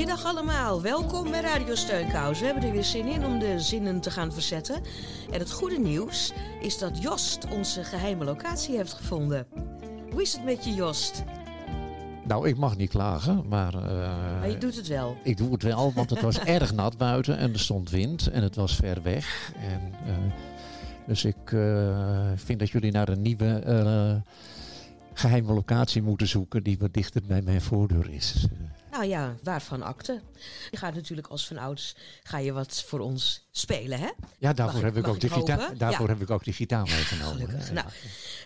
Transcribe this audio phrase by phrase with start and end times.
[0.00, 2.38] Goedemiddag allemaal, welkom bij Radio Steunkous.
[2.38, 4.82] We hebben er weer zin in om de zinnen te gaan verzetten.
[5.30, 9.46] En het goede nieuws is dat Jost onze geheime locatie heeft gevonden.
[10.10, 11.24] Hoe is het met je, Jost?
[12.26, 13.74] Nou, ik mag niet klagen, maar...
[13.74, 15.16] eh, Maar je doet het wel.
[15.22, 18.42] Ik doe het wel, want het was erg nat buiten en er stond wind en
[18.42, 19.52] het was ver weg.
[19.56, 20.16] En, eh,
[21.06, 24.14] dus ik eh, vind dat jullie naar een nieuwe eh,
[25.12, 28.48] geheime locatie moeten zoeken die wat dichter bij mijn voordeur is.
[28.90, 30.20] Nou ja, waarvan akte?
[30.70, 34.08] Je gaat natuurlijk als van ouds ga je wat voor ons spelen, hè?
[34.38, 37.60] Ja, daarvoor, heb, ik- ook de gitaar, daarvoor heb ik ook die gitaar meegenomen.
[37.72, 37.86] Nou,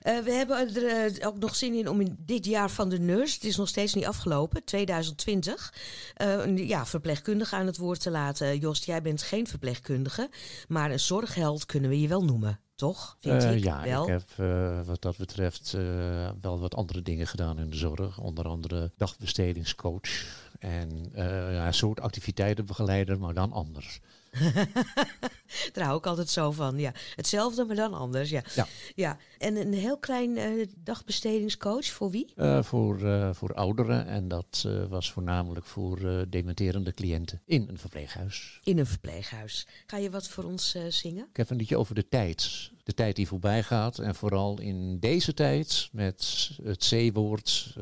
[0.03, 0.87] eh, we hebben er
[1.21, 3.69] eh, ook nog zin in om in dit jaar van de nurse, het is nog
[3.69, 5.75] steeds niet afgelopen, 2020,
[6.15, 8.59] eh, een ja, verpleegkundige aan het woord te laten.
[8.59, 10.31] Jost, jij bent geen verpleegkundige,
[10.69, 13.17] maar een zorgheld kunnen we je wel noemen, toch?
[13.21, 14.03] Vind Eh, ik ja, wel.
[14.03, 18.19] ik heb eh, wat dat betreft eh, wel wat andere dingen gedaan in de zorg.
[18.19, 24.01] Onder andere dagbestedingscoach en ja, een soort activiteitenbegeleider, maar dan anders.
[25.73, 26.79] Daar hou ik altijd zo van.
[26.79, 26.93] Ja.
[27.17, 28.31] Hetzelfde, maar dan anders.
[28.31, 28.43] Ja.
[28.55, 28.67] Ja.
[28.95, 29.17] Ja.
[29.39, 32.33] En een heel klein eh, dagbestedingscoach voor wie?
[32.37, 38.61] Eh, voor, eh, voor ouderen en dat was voornamelijk voor dementerende cliënten in een verpleeghuis.
[38.65, 39.67] In een verpleeghuis.
[39.87, 41.27] Ga je wat voor ons zingen?
[41.31, 42.71] Ik heb een liedje over de tijd.
[42.83, 47.75] De tijd die voorbij gaat en vooral in deze tijd met het C-woord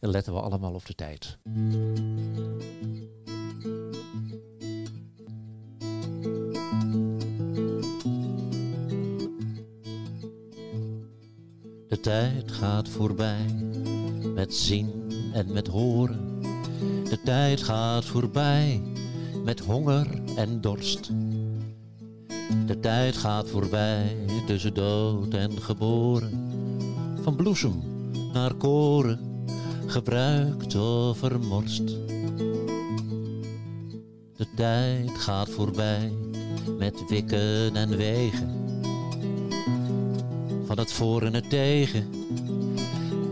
[0.00, 1.38] letten we allemaal op de tijd.
[12.06, 13.46] Tijd gaat voorbij
[14.34, 14.90] met zien
[15.32, 16.40] en met horen.
[17.04, 18.82] De tijd gaat voorbij
[19.44, 20.06] met honger
[20.36, 21.10] en dorst.
[22.66, 24.16] De tijd gaat voorbij
[24.46, 26.50] tussen dood en geboren.
[27.22, 27.82] Van bloesem
[28.32, 29.44] naar koren,
[29.86, 31.86] gebruikt of vermorst.
[34.36, 36.12] De tijd gaat voorbij
[36.78, 38.65] met wikken en wegen.
[40.76, 42.10] Van voor en het tegen.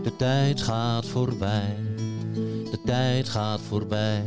[0.03, 1.75] De tijd gaat voorbij,
[2.71, 4.23] de tijd gaat voorbij.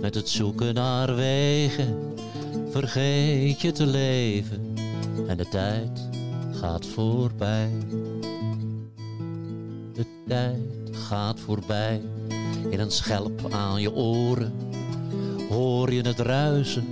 [0.00, 2.14] Met het zoeken naar wegen
[2.70, 4.74] vergeet je te leven
[5.26, 6.08] en de tijd
[6.52, 7.70] gaat voorbij.
[9.92, 12.00] De tijd gaat voorbij
[12.70, 14.52] in een schelp aan je oren.
[15.48, 16.86] Hoor je het ruisen?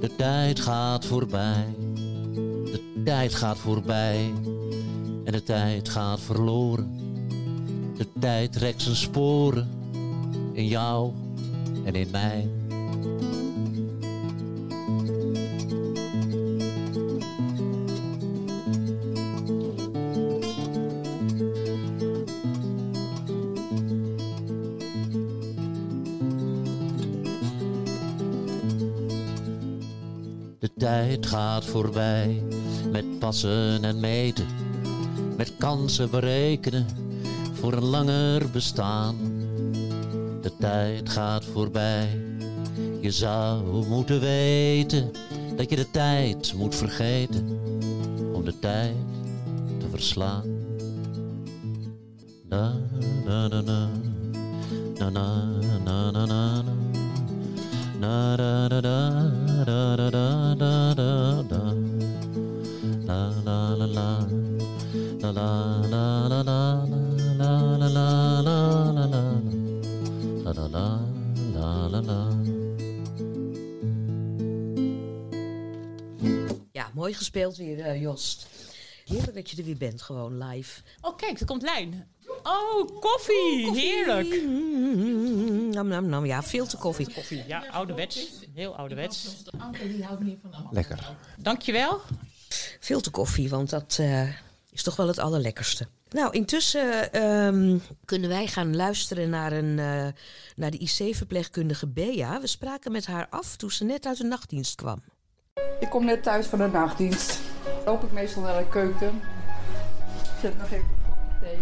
[0.00, 1.74] De tijd gaat voorbij.
[2.98, 4.32] De tijd gaat voorbij
[5.24, 6.96] en de tijd gaat verloren.
[7.96, 9.68] De tijd trekt zijn sporen
[10.52, 11.12] in jou
[11.84, 12.48] en in mij.
[30.58, 32.42] De tijd gaat voorbij
[32.90, 34.46] met passen en meten,
[35.36, 36.86] met kansen berekenen
[37.52, 39.16] voor een langer bestaan.
[40.42, 42.20] De tijd gaat voorbij,
[43.00, 45.10] je zou moeten weten
[45.56, 47.60] dat je de tijd moet vergeten
[48.32, 48.96] om de tijd
[49.78, 50.44] te verslaan.
[52.48, 52.76] Na
[53.24, 53.88] na na na
[54.98, 55.10] na
[55.84, 56.47] na na na.
[78.18, 78.46] Jost.
[79.04, 80.80] Heerlijk dat je er weer bent, gewoon live.
[81.00, 82.08] Oh, kijk, er komt lijn.
[82.42, 83.70] Oh, koffie.
[83.72, 84.42] Heerlijk.
[84.42, 86.26] Mm, nam, nam, nam.
[86.26, 87.12] Ja, veel te koffie.
[87.12, 88.28] Koffie, ja, ouderwets.
[88.54, 89.44] Heel ouderwets.
[90.70, 91.16] Lekker.
[91.38, 92.00] Dankjewel.
[92.80, 94.28] Veel te koffie, want dat eh,
[94.70, 95.86] is toch wel het allerlekkerste.
[96.10, 100.06] Nou, intussen ehm, kunnen wij gaan luisteren naar, een, eh,
[100.56, 102.40] naar de IC-verpleegkundige Bea.
[102.40, 105.02] We spraken met haar af toen ze net uit de nachtdienst kwam.
[105.80, 107.40] Ik kom net thuis van de nachtdienst.
[107.84, 109.20] Loop ik meestal naar de keuken.
[110.40, 111.58] Zet nog even een kopje thee.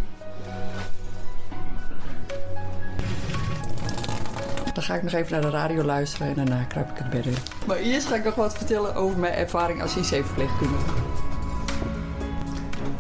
[4.75, 7.27] Dan ga ik nog even naar de radio luisteren en daarna kruip ik het bed
[7.27, 7.35] in.
[7.67, 10.91] Maar eerst ga ik nog wat vertellen over mijn ervaring als IC-verpleegkundige.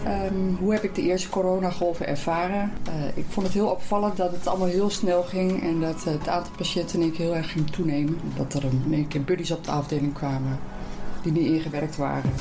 [0.04, 2.72] Ehm, hoe heb ik de eerste coronagolven ervaren?
[2.84, 6.28] Eh, ik vond het heel opvallend dat het allemaal heel snel ging en dat het
[6.28, 8.20] aantal patiënten in keer heel erg ging toenemen.
[8.36, 10.58] Dat er in één keer buddies op de afdeling kwamen
[11.22, 12.32] die niet ingewerkt waren.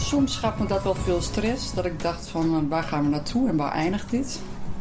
[0.00, 3.08] Soms gaf me dat wel veel stress, dat ik dacht van eh, waar gaan we
[3.08, 4.40] naartoe en waar eindigt dit?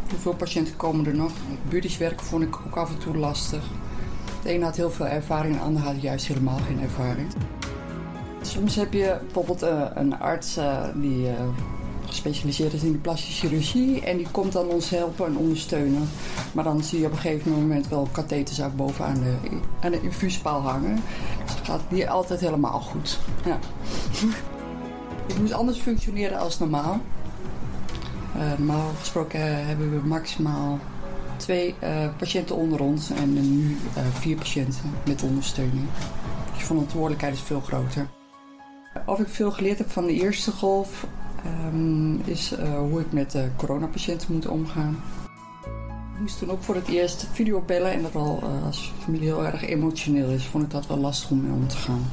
[0.10, 1.32] Hoeveel patiënten komen er nog?
[1.70, 3.64] Buddies werken vond ik ook af en toe lastig.
[4.44, 7.28] De een had heel veel ervaring de ander had juist helemaal geen ervaring.
[8.42, 11.28] Soms heb je bijvoorbeeld uh, een arts uh, die
[12.06, 16.10] gespecialiseerd is in de plastische chirurgie en die komt dan ons helpen en ondersteunen.
[16.52, 19.36] Maar dan zie je op een gegeven moment wel katheters ook bovenaan de,
[19.82, 21.02] aan de infuuspaal hangen.
[21.46, 23.20] Dus dat gaat niet altijd helemaal goed.
[23.46, 23.60] Ja.
[25.28, 27.02] Het moet anders functioneren als normaal.
[28.58, 30.80] normaal gesproken hebben we maximaal
[31.38, 31.76] twee
[32.18, 33.78] patiënten onder ons en nu
[34.14, 35.86] vier patiënten met ondersteuning.
[36.54, 38.08] Dus verantwoordelijkheid is veel groter.
[39.06, 41.08] Of ik veel geleerd heb van de eerste golf,
[41.74, 42.54] um, is
[42.90, 44.98] hoe ik met coronapatiënten moet omgaan.
[46.14, 49.46] Ik moest toen ook voor het eerst video bellen en dat al als familie heel
[49.46, 52.06] erg emotioneel is, vond ik dat wel lastig om mee om te gaan.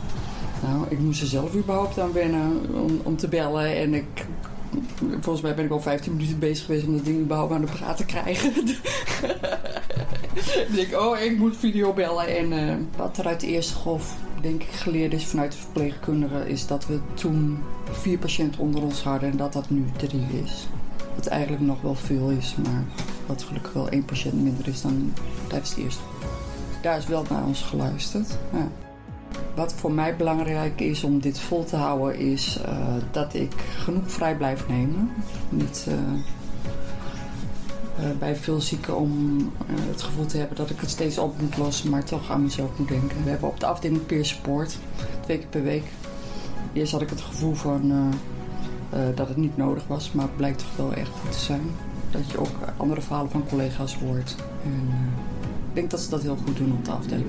[0.64, 4.26] Nou, ik moest er zelf überhaupt aan wennen om, om te bellen en ik
[5.20, 7.72] volgens mij ben ik al 15 minuten bezig geweest om dat ding überhaupt aan de
[7.72, 8.52] praat te krijgen.
[10.66, 12.36] ik denk, oh, ik moet video bellen.
[12.36, 16.46] En uh, wat er uit de eerste golf, denk ik, geleerd is vanuit de verpleegkundigen,
[16.46, 17.58] is dat we toen
[17.90, 20.66] vier patiënten onder ons hadden en dat dat nu drie is.
[21.14, 22.84] Wat eigenlijk nog wel veel is, maar
[23.26, 25.12] wat gelukkig wel één patiënt minder is dan
[25.48, 26.32] tijdens de eerste golf.
[26.82, 28.38] Daar is wel naar ons geluisterd.
[28.52, 28.83] Ja.
[29.54, 34.10] Wat voor mij belangrijk is om dit vol te houden, is uh, dat ik genoeg
[34.10, 35.10] vrij blijf nemen.
[35.48, 36.00] Niet uh, uh,
[38.18, 41.90] bij veel zieken om het gevoel te hebben dat ik het steeds op moet lossen,
[41.90, 43.24] maar toch aan mezelf moet denken.
[43.24, 44.78] We hebben op de afdeling peer support,
[45.20, 45.84] twee keer per week.
[46.72, 48.12] Eerst had ik het gevoel van
[49.14, 51.70] dat het niet nodig was, maar het blijkt toch wel echt goed te zijn.
[52.10, 54.36] Dat je ook andere verhalen van collega's hoort.
[54.64, 54.88] En,
[55.68, 57.28] ik denk dat ze dat heel goed doen op de afdeling.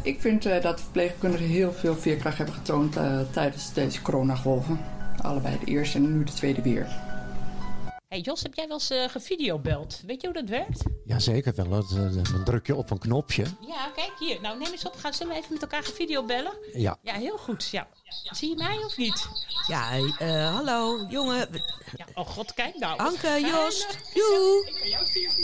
[0.00, 4.80] Uh, ik vind uh, dat verpleegkundigen heel veel veerkracht hebben getoond uh, tijdens deze coronagolven.
[5.22, 6.86] Allebei de eerste en nu de tweede weer.
[8.08, 10.02] Hey Jos, heb jij wel eens gevideobeld?
[10.06, 10.82] Weet je hoe dat werkt?
[11.04, 11.84] Jazeker wel.
[12.32, 13.44] Dan druk je op een knopje.
[13.60, 14.40] Ja, kijk hier.
[14.40, 14.96] Nou, neem eens op.
[14.96, 16.52] Gaan we even met elkaar gevideobellen?
[16.72, 16.98] Ja.
[17.02, 17.68] Ja, heel goed.
[17.70, 17.88] Ja.
[18.30, 19.28] Zie je mij of niet?
[19.66, 21.48] Ja, uh, hallo, jongen.
[21.96, 22.98] Ja, oh god, kijk nou.
[22.98, 24.72] Anke, Jos, joe.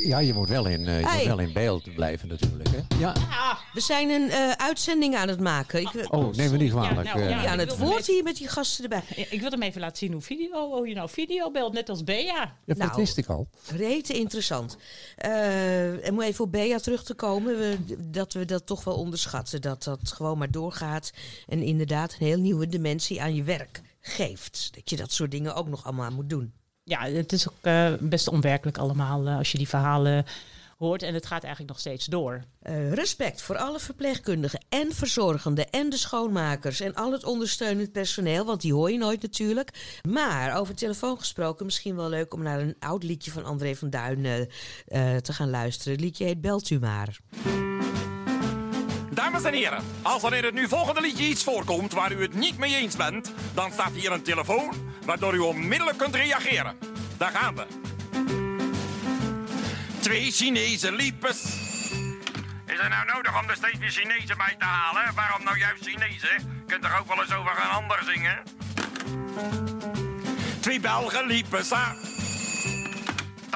[0.07, 1.17] Ja, je moet wel in, uh, je hey.
[1.17, 2.99] moet wel in beeld blijven natuurlijk, hè?
[2.99, 3.15] Ja.
[3.31, 3.59] ja.
[3.73, 5.81] We zijn een uh, uitzending aan het maken.
[5.81, 7.07] Ik, oh, neem me niet kwalijk.
[7.07, 9.27] Ja, nou, ja, aan het woord hier met die gasten erbij.
[9.31, 12.05] Ik wil hem even laten zien hoe, video, hoe je nou video belt, net als
[12.05, 12.23] Bea.
[12.25, 13.49] Ja, dat nou, wist ik al.
[13.77, 14.77] Rete interessant.
[15.17, 19.61] en om even op Bea terug te komen, we, dat we dat toch wel onderschatten.
[19.61, 21.13] Dat dat gewoon maar doorgaat.
[21.47, 24.71] En inderdaad een heel nieuw nieuwe dimensie aan je werk geeft.
[24.75, 26.53] Dat je dat soort dingen ook nog allemaal moet doen.
[26.85, 30.25] Ja, het is ook uh, best onwerkelijk allemaal uh, als je die verhalen
[30.79, 31.03] hoort.
[31.03, 32.45] En het gaat eigenlijk nog steeds door.
[32.63, 38.45] Uh, respect voor alle verpleegkundigen en verzorgenden en de schoonmakers en al het ondersteunend personeel,
[38.45, 40.01] want die hoor je nooit natuurlijk.
[40.09, 43.91] Maar over telefoon gesproken, misschien wel leuk om naar een oud liedje van André van
[43.91, 44.49] Duin
[45.23, 45.93] te gaan luisteren.
[45.93, 47.19] Het liedje heet Belt u maar.
[49.37, 52.35] Dames en heren, als er in het nu volgende liedje iets voorkomt waar u het
[52.35, 56.79] niet mee eens bent, dan staat hier een telefoon waardoor u onmiddellijk kunt reageren.
[57.17, 57.67] Daar gaan we.
[60.01, 61.31] Twee Chinezen liepen.
[61.31, 65.15] Is het nou nodig om er steeds weer Chinezen bij te halen?
[65.15, 66.65] Waarom nou juist Chinezen?
[66.67, 68.43] Kunt er ook wel eens over een ander zingen?
[70.61, 72.16] Twee Belgen liepen samen.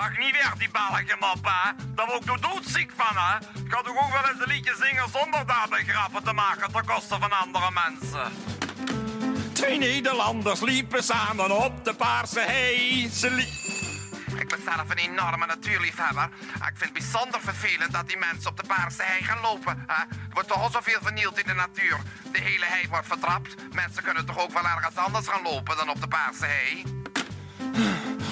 [0.01, 1.75] Dag niet weg, die Belgen mappa.
[1.95, 3.37] Daar word ik door doodziek van, hè.
[3.37, 6.85] Ik kan toch ook wel eens een liedje zingen zonder daarbij grappen te maken ten
[6.85, 8.33] koste van andere mensen.
[9.53, 13.09] Twee Nederlanders liepen samen op de paarse hei.
[13.09, 13.29] Ze
[14.39, 16.29] ik ben zelf een enorme natuurliefhebber.
[16.55, 19.85] Ik vind het bijzonder vervelend dat die mensen op de paarse hei gaan lopen.
[19.87, 21.99] Er wordt toch al zoveel vernield in de natuur.
[22.33, 23.55] De hele hei wordt vertrapt.
[23.73, 26.85] Mensen kunnen toch ook wel ergens anders gaan lopen dan op de paarse hei?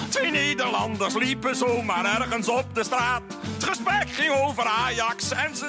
[0.09, 3.21] Twee Nederlanders liepen zomaar ergens op de straat.
[3.53, 5.65] Het gesprek ging over Ajax en ze...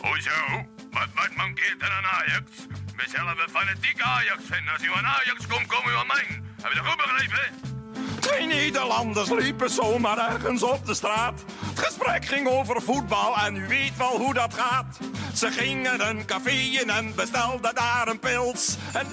[0.00, 0.66] Hoezo?
[0.90, 2.50] Wat, wat mankeert er aan Ajax?
[2.96, 4.72] We zelf een fanatiek Ajax vinden.
[4.72, 6.42] Als u aan Ajax komt, kom u aan mij.
[6.62, 7.54] Heb je dat goed begrepen?
[8.20, 11.44] Twee Nederlanders liepen zomaar ergens op de straat.
[11.66, 14.98] Het gesprek ging over voetbal en u weet wel hoe dat gaat.
[15.34, 16.50] Ze gingen een café
[16.80, 18.76] in en bestelden daar een pils.
[18.92, 19.06] En...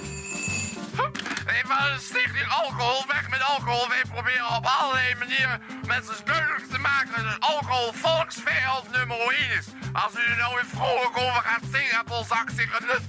[1.58, 3.88] even stichting alcohol, weg met alcohol.
[3.88, 9.66] Wij proberen op allerlei manieren mensen duidelijk te maken dat alcohol volksvijand nummer 1 is.
[9.92, 13.00] Als u er nou weer vrolijk over gaat zingen, Polzak zich het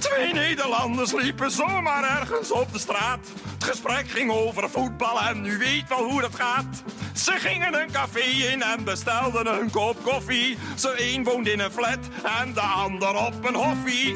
[0.00, 3.26] Twee Nederlanders liepen zomaar ergens op de straat.
[3.54, 6.82] Het gesprek ging over voetbal en u weet wel hoe dat gaat.
[7.14, 8.20] Ze gingen een café
[8.52, 10.58] in en bestelden een kop koffie.
[10.74, 11.98] Zo een woont in een flat
[12.40, 14.14] en de ander op een hoffie.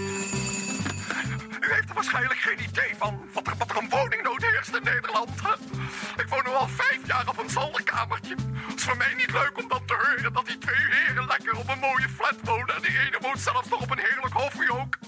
[1.67, 4.83] U heeft er waarschijnlijk geen idee van wat er, wat er een woningnood heerst in
[4.83, 5.31] Nederland.
[6.17, 8.35] Ik woon nu al vijf jaar op een zolderkamertje.
[8.67, 11.57] Het is voor mij niet leuk om dan te horen dat die twee heren lekker
[11.57, 12.75] op een mooie flat wonen.
[12.75, 14.99] En die ene woont zelfs nog op een heerlijk hoffie ook.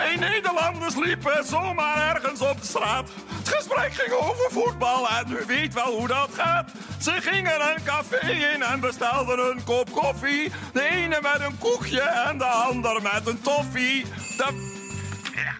[0.00, 3.10] Twee Nederlanders liepen zomaar ergens op de straat.
[3.26, 6.70] Het gesprek ging over voetbal en u weet wel hoe dat gaat.
[7.00, 10.52] Ze gingen een café in en bestelden een kop koffie.
[10.72, 14.04] De ene met een koekje en de ander met een toffee.
[14.36, 14.78] De...
[15.34, 15.54] Ja,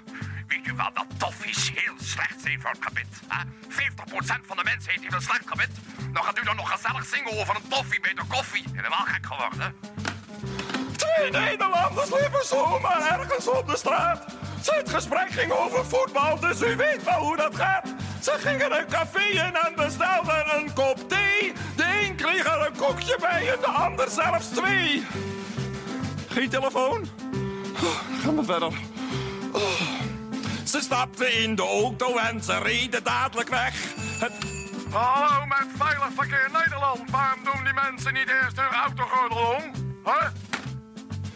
[0.47, 3.21] weet u wel dat toffies heel slecht zijn voor het gebit?
[3.29, 3.45] Hè?
[3.45, 5.71] 50% van de mensen heeft een slecht gebit.
[6.13, 8.65] Dan gaat u dan nog gezellig zingen over een toffie met een koffie.
[8.73, 9.75] Helemaal gek geworden.
[11.17, 14.25] Twee Nederlanders liepen zomaar ergens op de straat.
[14.65, 17.89] Het gesprek ging over voetbal, dus u weet wel hoe dat gaat.
[18.23, 21.53] Ze gingen een café in en bestelden een kop thee.
[21.77, 25.07] De een kreeg er een koekje bij en de ander zelfs twee.
[26.29, 27.09] Geen telefoon?
[27.83, 28.73] Oh, gaan we verder.
[29.53, 29.81] Oh.
[30.65, 33.75] Ze stapten in de auto en ze reden dadelijk weg.
[34.19, 34.33] Het
[34.91, 37.11] Hallo, met Veilig Verkeer Nederland.
[37.11, 39.63] Waarom doen die mensen niet eerst hun autogordel om?
[40.05, 40.50] Huh?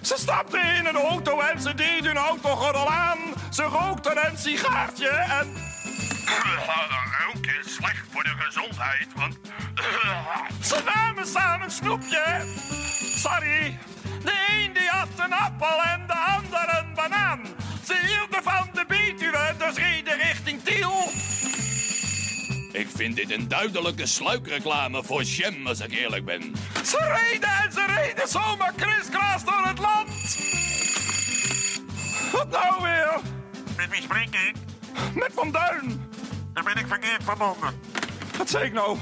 [0.05, 3.19] Ze stapten in een auto en ze deden hun autogordel aan.
[3.51, 5.57] Ze rookten een sigaartje en...
[7.27, 9.39] Roken is slecht voor de gezondheid, want...
[10.69, 12.25] Ze namen samen een snoepje.
[13.17, 13.79] Sorry.
[14.25, 17.41] De een die had een appel en de ander een banaan.
[17.85, 20.93] Ze hielden van de Betuwe, dus reden richting Tiel.
[22.95, 26.55] Ik vind dit een duidelijke sluikreclame voor Jam, als ik eerlijk ben.
[26.85, 30.39] Ze reden en ze reden zomaar kriskras door het land.
[32.33, 33.21] Wat nou weer?
[33.77, 34.55] Met wie spreek ik?
[35.15, 36.11] Met Van Duin.
[36.53, 37.81] Dan ben ik verkeerd verbonden.
[38.39, 38.99] Wat zei ik nou?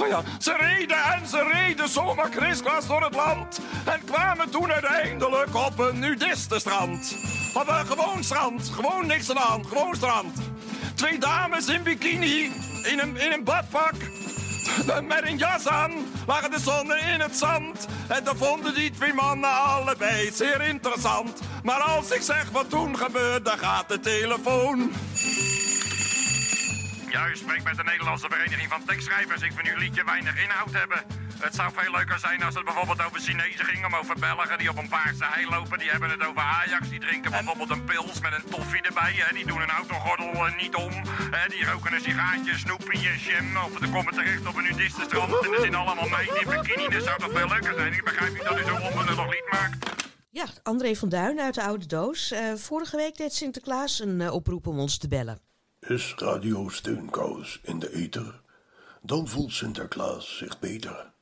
[0.00, 3.60] Oh ja, ze reden en ze reden zomaar kriskras door het land.
[3.84, 7.16] En kwamen toen uiteindelijk op een nudistenstrand.
[7.54, 8.68] Op een gewoon strand.
[8.68, 9.66] Gewoon niks aan de hand.
[9.66, 10.38] Gewoon strand.
[10.94, 12.67] Twee dames in bikini.
[12.82, 13.94] In een, in een badpak.
[15.02, 15.92] Met een jas aan.
[16.26, 17.86] Lagen de zon in het zand.
[18.08, 21.40] En dan vonden die twee mannen allebei zeer interessant.
[21.62, 24.92] Maar als ik zeg wat toen gebeurde, gaat de telefoon.
[27.10, 29.42] Ja, u spreekt met de Nederlandse Vereniging van Tekstschrijvers.
[29.42, 31.04] Ik vind uw liedje weinig inhoud hebben.
[31.38, 34.70] Het zou veel leuker zijn als het bijvoorbeeld over Chinezen ging, om over Belgen die
[34.70, 35.78] op een paarse hei lopen.
[35.78, 39.12] Die hebben het over Ajax, die drinken bijvoorbeeld een pils met een toffie erbij.
[39.16, 39.34] Hè.
[39.34, 40.92] Die doen een autogordel eh, niet om.
[41.36, 41.48] Hè.
[41.48, 43.56] Die roken een sigaartje, snoepie, jam.
[43.56, 45.44] Of ze komen terecht op een nudistenstrand.
[45.44, 46.88] En er zijn allemaal meiden in bikini.
[46.88, 47.92] Dat zou toch veel leuker zijn?
[47.92, 49.76] Ik begrijp niet dat u zo'n onbenullig lied maakt.
[50.30, 52.30] Ja, André van Duin uit de Oude Doos.
[52.30, 55.40] Eh, vorige week deed Sinterklaas een eh, oproep om ons te bellen.
[55.88, 58.40] Is Radio Steunkous in de ether?
[59.02, 61.12] Dan voelt Sinterklaas zich beter.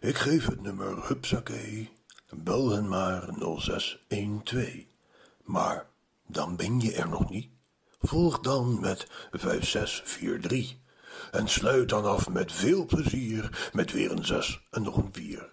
[0.00, 1.90] Ik geef het nummer Hupsakee.
[2.30, 4.68] Bel hen maar 0612.
[5.42, 5.86] Maar
[6.26, 7.48] dan ben je er nog niet.
[8.00, 10.76] Volg dan met 5643.
[11.30, 15.50] En sluit dan af met veel plezier met weer een 6 en nog een 4.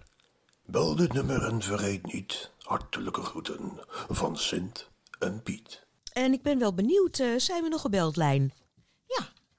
[0.65, 2.51] Bel dit nummer en vergeet niet.
[2.59, 5.85] Hartelijke groeten van Sint en Piet.
[6.13, 8.53] En ik ben wel benieuwd, eh, zijn we nog gebeld, Lijn?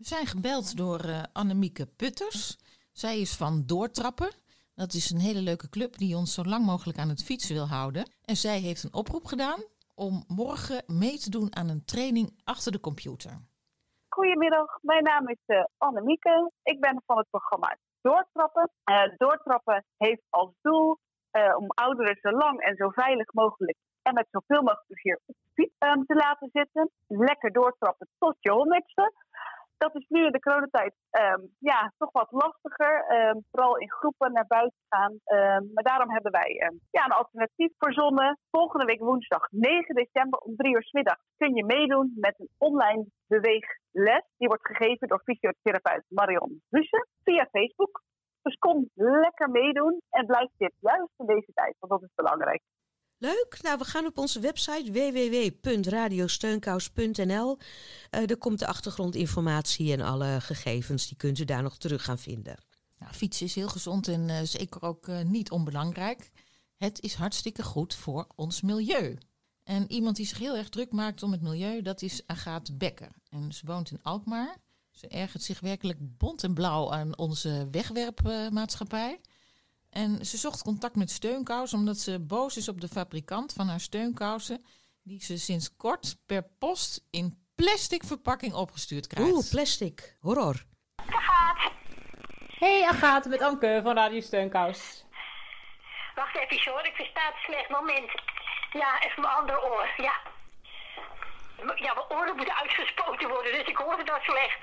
[0.02, 2.58] We zijn gebeld door eh, Annemieke Putters.
[2.92, 4.30] Zij is van Doortrappen.
[4.74, 7.68] Dat is een hele leuke club die ons zo lang mogelijk aan het fietsen wil
[7.68, 8.04] houden.
[8.24, 9.60] En zij heeft een oproep gedaan
[9.94, 13.32] om morgen mee te doen aan een training achter de computer.
[14.08, 16.50] Goedemiddag, mijn naam is uh, Annemieke.
[16.62, 18.70] Ik ben van het programma Doortrappen.
[18.84, 20.98] Eh, Doortrappen heeft als doel
[21.58, 25.34] om ouderen zo lang en zo veilig mogelijk en met zoveel mogelijk plezier op de
[25.54, 26.90] fiets ehm, te laten zitten.
[27.06, 29.12] Lekker doortrappen tot je honderdste.
[29.84, 33.04] Dat is nu in de coronatijd ehm, ja, toch wat lastiger.
[33.08, 35.14] ehm, vooral in groepen naar buiten gaan.
[35.24, 36.50] Ehm, maar daarom hebben wij
[36.90, 38.38] ja, een alternatief verzonnen.
[38.50, 42.48] Volgende week woensdag 9 december om 3 uur 's middags kun je meedoen met een
[42.58, 44.26] online beweegles.
[44.36, 48.02] Die wordt gegeven door fysiotherapeut Marion Russen via Facebook.
[48.42, 52.62] Dus kom lekker meedoen en blijf dit juist in deze tijd, want dat is belangrijk.
[53.22, 53.58] Leuk.
[53.62, 57.58] Nou, we gaan op onze website www.radiosteunkous.nl.
[58.10, 61.06] Eh er komt de achtergrondinformatie en alle gegevens.
[61.06, 62.56] Die kunt u daar nog terug gaan vinden.
[62.98, 66.30] Nou, fietsen is heel gezond en eh, zeker ook eh, niet onbelangrijk.
[66.76, 69.18] Het is hartstikke goed voor ons milieu.
[69.64, 73.12] En iemand die zich heel erg druk maakt om het milieu, dat is Agathe Becker.
[73.28, 74.56] En ze woont in Alkmaar.
[74.90, 79.20] Ze ergert zich werkelijk bont en blauw aan onze wegwerpmaatschappij.
[79.92, 83.80] En ze zocht contact met Steunkous omdat ze boos is op de fabrikant van haar
[83.80, 84.64] steunkousen,
[85.02, 89.32] die ze sinds kort per post in plastic verpakking opgestuurd krijgt.
[89.32, 90.16] Oeh, plastic.
[90.20, 90.64] Horror.
[92.58, 95.04] Hey Agathe, met Anke van Radio Steunkous.
[96.14, 97.68] Wacht even hoor, ik versta het slecht.
[97.68, 98.10] Moment.
[98.72, 99.88] Ja, even mijn andere oor.
[99.96, 100.14] Ja.
[101.56, 104.60] Ja, mijn oren moeten uitgespoten worden, dus ik hoor het dan slecht.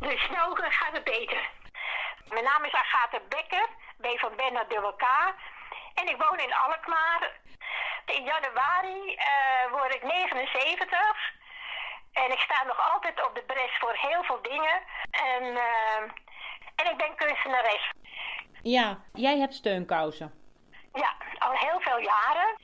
[0.00, 1.50] Dus nou eh, gaat het beter.
[2.28, 3.68] Mijn naam is Agathe Becker,
[4.02, 5.04] B van Ben naar dubbel K.
[5.94, 7.40] En ik woon in Alkmaar.
[8.06, 11.34] In januari eh, word ik 79.
[12.12, 14.82] En ik sta nog altijd op de bres voor heel veel dingen.
[15.10, 16.02] En, eh,
[16.76, 17.90] en ik ben kunstenares.
[18.62, 20.32] Ja, jij hebt steunkousen.
[20.92, 22.56] Ja, al heel veel jaren.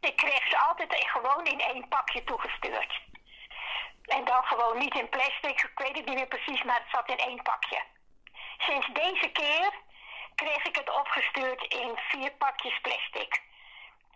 [0.00, 3.00] Ik kreeg ze altijd gewoon in één pakje toegestuurd.
[4.02, 7.08] En dan gewoon niet in plastic, ik weet het niet meer precies, maar het zat
[7.08, 7.82] in één pakje.
[8.58, 9.72] Sinds deze keer
[10.44, 13.42] kreeg ik het opgestuurd in vier pakjes plastic.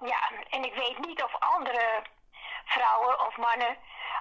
[0.01, 2.03] Ja, en ik weet niet of andere
[2.65, 3.77] vrouwen of mannen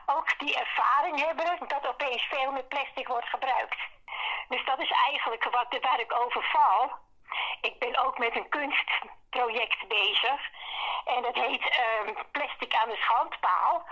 [0.05, 3.77] ook die ervaring hebben dat opeens veel meer plastic wordt gebruikt.
[4.47, 6.91] Dus dat is eigenlijk wat, waar ik over val.
[7.61, 10.39] Ik ben ook met een kunstproject bezig.
[11.05, 13.87] En dat heet ehm, Plastic aan de Schandpaal.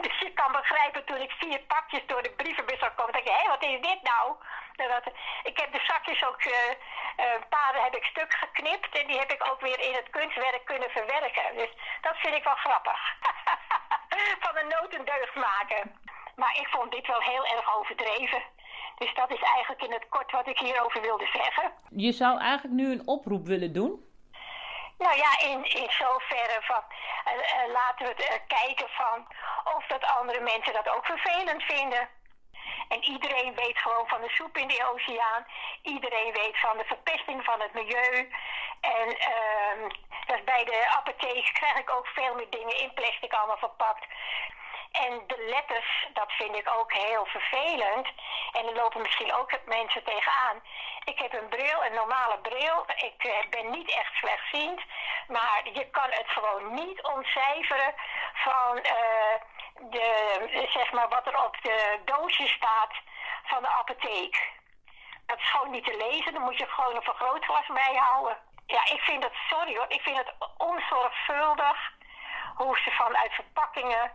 [0.00, 3.32] Dus je kan begrijpen, toen ik vier pakjes door de brievenbus zag komen, dacht ik,
[3.32, 4.36] hé, wat is dit nou?
[5.42, 6.70] Ik heb de zakjes ook, eh,
[7.16, 10.10] eh, een paar heb ik stuk geknipt en die heb ik ook weer in het
[10.10, 11.56] kunstwerk kunnen verwerken.
[11.56, 13.00] Dus dat vind ik wel grappig.
[14.44, 16.00] Van een noot een deugd maken.
[16.36, 18.42] Maar ik vond dit wel heel erg overdreven.
[18.98, 21.72] Dus dat is eigenlijk in het kort wat ik hierover wilde zeggen.
[21.88, 24.10] Je zou eigenlijk nu een oproep willen doen.
[24.98, 26.82] Nou ja, in, in zoverre van
[27.24, 29.26] eh, eh, laten we het eh, kijken van
[29.76, 32.08] of dat andere mensen dat ook vervelend vinden.
[32.88, 35.46] En iedereen weet gewoon van de soep in de oceaan.
[35.82, 38.30] Iedereen weet van de verpesting van het milieu.
[38.80, 39.90] En ehm
[40.26, 44.04] dus bij de apotheek krijg ik ook veel meer dingen in plastic allemaal verpakt.
[44.92, 48.06] En de letters, dat vind ik ook heel vervelend.
[48.52, 50.62] En er lopen misschien ook mensen tegenaan.
[51.04, 52.84] Ik heb een bril, een normale bril.
[52.96, 54.80] Ik eh, ben niet echt slechtziend.
[55.28, 57.94] Maar je kan het gewoon niet ontcijferen
[58.34, 59.34] van eh,
[60.68, 62.92] zeg maar wat er op de doosje staat
[63.44, 64.50] van de apotheek.
[65.26, 66.32] Dat is gewoon niet te lezen.
[66.32, 68.36] Dan moet je gewoon een vergrootglas bijhouden.
[68.66, 71.92] Ja, ik vind het, sorry hoor, ik vind het onzorgvuldig
[72.54, 74.12] hoe ze vanuit verpakkingen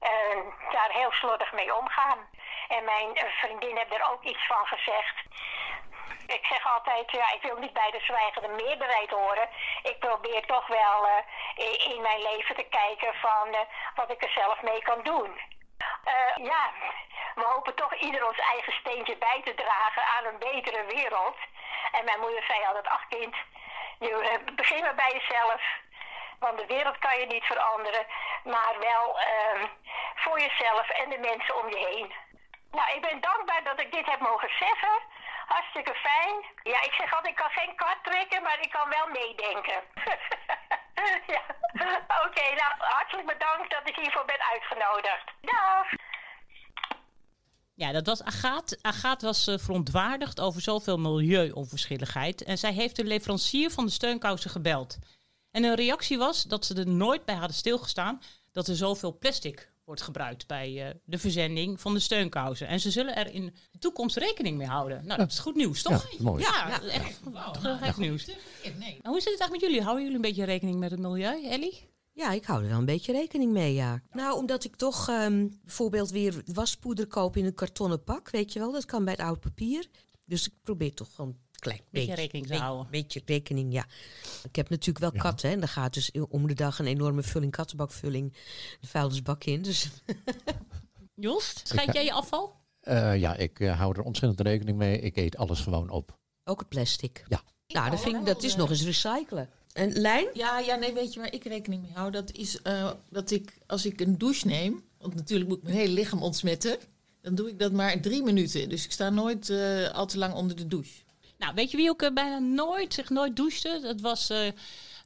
[0.00, 0.38] eh,
[0.72, 2.18] daar heel slordig mee omgaan.
[2.68, 5.14] En mijn eh, vriendin heeft er ook iets van gezegd.
[6.36, 9.48] Ik zeg altijd, ja, ik wil niet bij de zwijgende meerderheid horen.
[9.82, 13.60] Ik probeer toch wel eh, in, mijn leven te kijken van eh,
[13.94, 15.40] wat ik er zelf mee kan doen.
[16.04, 16.70] Eh, ja,
[17.34, 21.36] we hopen toch ieder ons eigen steentje bij te dragen aan een betere wereld.
[21.92, 23.36] En mijn moeder zei altijd, ach kind,
[24.56, 25.62] begin maar bij jezelf.
[26.38, 28.06] Want de wereld kan je niet veranderen,
[28.44, 29.66] maar wel ehm,
[30.14, 32.12] voor jezelf en de mensen om je heen.
[32.70, 34.98] Nou, ik ben dankbaar dat ik dit heb mogen zeggen.
[35.54, 36.36] Hartstikke fijn.
[36.72, 39.80] Ja, ik zeg altijd, ik kan geen kart trekken, maar ik kan wel meedenken.
[41.34, 41.42] ja,
[42.24, 45.26] oké, nou, hartelijk bedankt dat ik hiervoor ben uitgenodigd.
[45.40, 45.86] Dag!
[47.74, 48.78] Ja, dat was Agaat.
[48.82, 52.44] Agaat was eh, verontwaardigd over zoveel milieuonverschilligheid.
[52.44, 54.98] En zij heeft de leverancier van de steunkousen gebeld.
[55.50, 59.69] En een reactie was dat ze er nooit bij hadden stilgestaan dat er zoveel plastic
[59.90, 62.68] wordt gebruikt bij eh, de verzending van de steunkousen.
[62.68, 65.06] En ze zullen er in de toekomst rekening mee houden.
[65.06, 66.10] Nou, dat is goed nieuws, toch?
[66.10, 66.42] Ja, mooi.
[66.42, 66.80] Ja, Ja.
[66.90, 67.20] echt
[67.62, 68.26] gek nieuws.
[68.26, 68.36] Nou,
[69.02, 69.80] hoe zit het eigenlijk met jullie?
[69.82, 71.88] Houden jullie een beetje rekening met het milieu, Ellie?
[72.12, 74.02] Ja, ik hou er wel een beetje rekening mee, ja.
[74.12, 78.58] Nou, omdat ik toch ehm, bijvoorbeeld weer waspoeder koop in een kartonnen pak, weet je
[78.58, 78.72] wel.
[78.72, 79.86] Dat kan bij het oud papier.
[80.24, 82.86] Dus ik probeer toch gewoon klein Beetje beetje, rekening te houden.
[82.90, 83.86] beetje rekening, ja.
[84.42, 85.54] Ik heb natuurlijk wel katten, hè.
[85.54, 88.32] En daar gaat dus om de dag een enorme vulling, kattenbakvulling,
[88.80, 89.62] de vuilnisbak in.
[89.62, 89.90] Dus
[91.14, 92.58] Jost, scheid jij je afval?
[92.80, 95.00] Eh, ja, ik eh, hou er ontzettend rekening mee.
[95.00, 96.18] Ik eet alles gewoon op.
[96.44, 97.24] ook het plastic.
[97.28, 97.42] Ja.
[97.66, 99.48] Nou, dat, vind ik, dat is nog eens recyclen.
[99.72, 100.26] En Lijn?
[100.32, 102.10] Ja, ja, nee, weet je waar ik rekening mee hou?
[102.10, 105.76] Dat is eh, dat ik, als ik een douche neem, want natuurlijk moet ik mijn
[105.76, 106.78] hele lichaam ontsmetten,
[107.20, 108.68] dan doe ik dat maar in drie minuten.
[108.68, 111.02] Dus ik sta nooit eh, al te lang onder de douche.
[111.40, 113.78] Nou, weet je wie ook eh, bijna nooit, zich nooit douchte?
[113.82, 114.46] Dat was eh,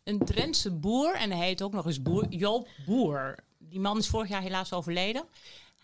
[0.04, 1.14] een Drentse boer.
[1.14, 3.34] En hij heet ook nog eens boer, Joop Boer.
[3.58, 5.24] Die man is vorig jaar helaas overleden.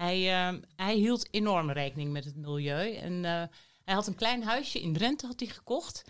[0.01, 2.95] Hij, eh, hij hield enorm rekening met het milieu.
[2.95, 3.43] En eh,
[3.85, 6.05] hij had een klein huisje in Drenthe had hij gekocht.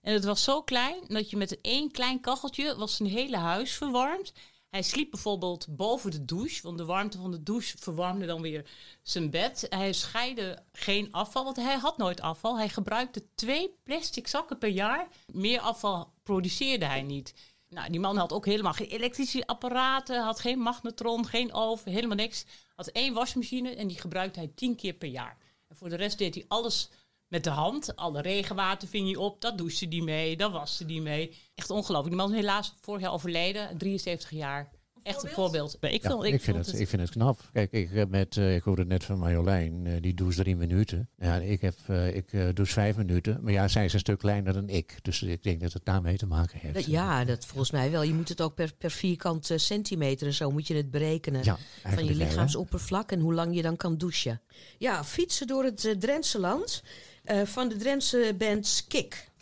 [0.00, 3.72] En het was zo klein dat je met één klein kacheltje was zijn hele huis
[3.72, 4.32] verwarmd.
[4.74, 8.70] Hij sliep bijvoorbeeld boven de douche, want de warmte van de douche verwarmde dan weer
[9.02, 9.66] zijn bed.
[9.68, 12.56] Hij scheidde geen afval, want hij had nooit afval.
[12.56, 15.08] Hij gebruikte twee plastic zakken per jaar.
[15.32, 17.34] Meer afval produceerde hij niet.
[17.68, 22.16] Nou, die man had ook helemaal geen elektrische apparaten, had geen magnetron, geen oven, helemaal
[22.16, 22.44] niks.
[22.74, 25.38] Had één wasmachine en die gebruikte hij tien keer per jaar.
[25.68, 26.90] En voor de rest deed hij alles
[27.34, 27.96] met de hand.
[27.96, 31.36] Alle regenwater ving hij op, dat douchte hij mee, dat waste hij mee.
[31.54, 32.08] Echt ongelooflijk.
[32.08, 34.70] Die man is helaas vorig jaar overleden, 73 jaar.
[35.02, 35.76] Echt een voorbeeld.
[35.80, 37.48] Ik, Ja, vond, ik, vind het, ik vind het knap.
[37.52, 41.08] Kijk, ik, heb met, eh, ik hoorde net van Marjolein, eh, die doucht drie minuten.
[41.18, 43.38] Ja, ik, heb, eh, ik douche vijf minuten.
[43.42, 44.98] Maar ja, zij is een stuk kleiner dan ik.
[45.02, 46.86] Dus ik denk dat het daarmee te maken heeft.
[46.86, 48.02] Ja, dat volgens mij wel.
[48.02, 51.44] Je moet het ook per, per vierkant eh, centimeter en zo moet je het berekenen.
[51.44, 54.40] Ja, van je lichaamsoppervlak en hoe lang je dan kan douchen.
[54.78, 56.82] Ja, fietsen door het Drentse land
[57.24, 59.32] eh, van de Drentse band Skik.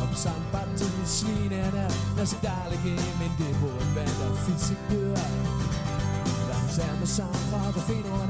[0.00, 1.06] Op zandpad in de
[1.52, 1.86] en
[2.18, 3.30] als ik dadelijk in mijn
[3.94, 4.70] ben, dan fiets.
[6.74, 7.82] Zijn we samen van de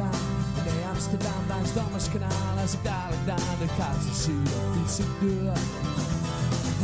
[0.03, 0.25] aan.
[0.57, 2.55] En bij Amsterdam langs Dammerskanaal.
[2.63, 5.59] Als ik dadelijk daar de kaarten zie, dan fiets ik door.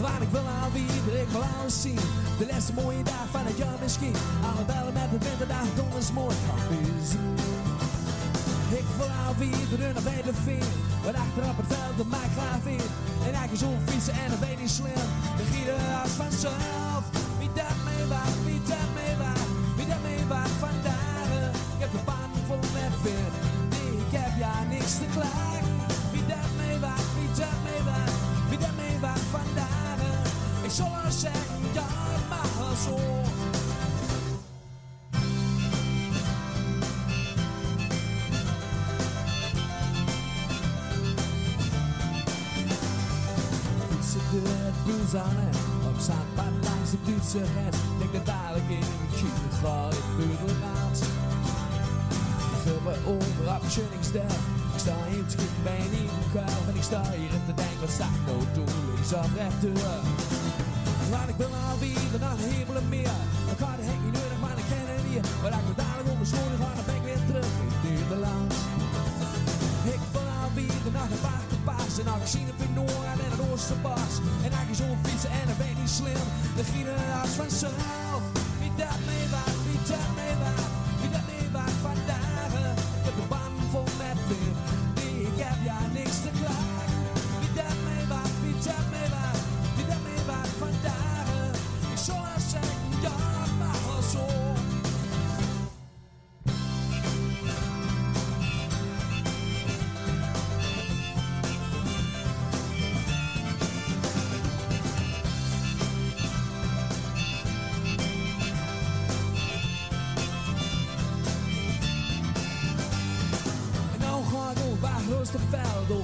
[0.04, 2.04] Waar ik wil alweer, ik wil alles zien.
[2.38, 4.14] De laatste mooie dag van het jaar misschien.
[4.48, 6.36] Alle bellen met de winterdag, donders mooi
[6.70, 7.24] wezen.
[8.80, 10.70] Ik wil alweer de runner bij de veen.
[11.04, 12.88] Maar achter op het veld, de maak graag weer.
[13.26, 15.06] En eigenlijk zo fietsen en dan weet niet slim.
[15.38, 17.02] De gieren als vanzelf.
[17.38, 18.38] Wie dat mee wacht,
[25.16, 25.76] klagen.
[26.12, 28.18] Wie dat mee wacht, wie dat mee wacht.
[28.48, 29.74] Wie dat mee wacht vandaag.
[30.62, 31.86] Ik zal er zeggen, ja,
[32.58, 33.24] wel zo.
[44.38, 45.48] het Boelzane
[45.88, 49.28] Op zandpad langs de Duitse grens Denk dat dadelijk in mijn kiel
[49.60, 49.88] ga
[52.52, 56.62] Ik ga bij over op Schöningsdag Ik sta in het schip bij een nieuwe kuil
[56.70, 59.72] En ik sta hier en te denken wat sta ik nou doen Links of rechter
[61.12, 61.50] Maar ik wil
[62.24, 63.16] naar de hemel en meer.
[63.52, 65.24] Ik ga de hek niet nodig, maar ik ken het niet.
[65.42, 68.52] Maar ik me dadelijk op mijn schoenen ga, dan ben ik weer terug in Nederland
[69.96, 74.14] ik wil alweer naar de waterpaas En al gezien op in Noord en het Oosterpas
[74.44, 76.26] En ik is zo'n fietsen en dat weet niet slim.
[76.56, 78.22] De gieren als vanzelf
[78.60, 79.55] Wie dat mee waard,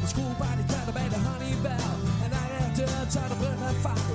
[0.02, 1.84] Veld Over school bij de tijden bij de Honeybell
[2.24, 4.11] En daar rechter uit de brug naar Faro Oranje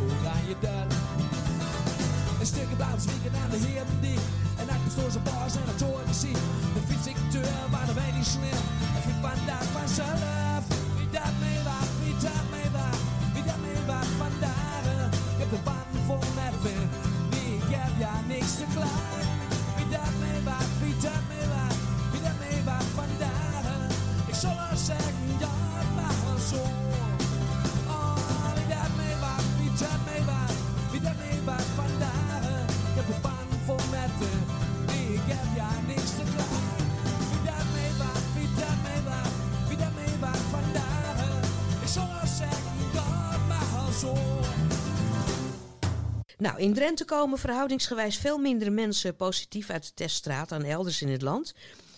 [46.58, 51.10] Nou, in Drenthe komen verhoudingsgewijs veel minder mensen positief uit de teststraat dan elders in
[51.10, 51.56] het land.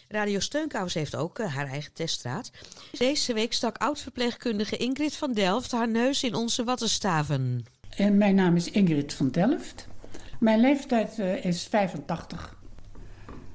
[0.08, 2.52] Radio Steunkous heeft ook eh, haar eigen teststraat.
[2.98, 7.64] Deze week stak oud-verpleegkundige Ingrid van Delft haar neus in onze wattenstaven.
[7.90, 9.88] En mijn naam is Ingrid van Delft.
[10.40, 12.58] Mijn leeftijd eh, is 85.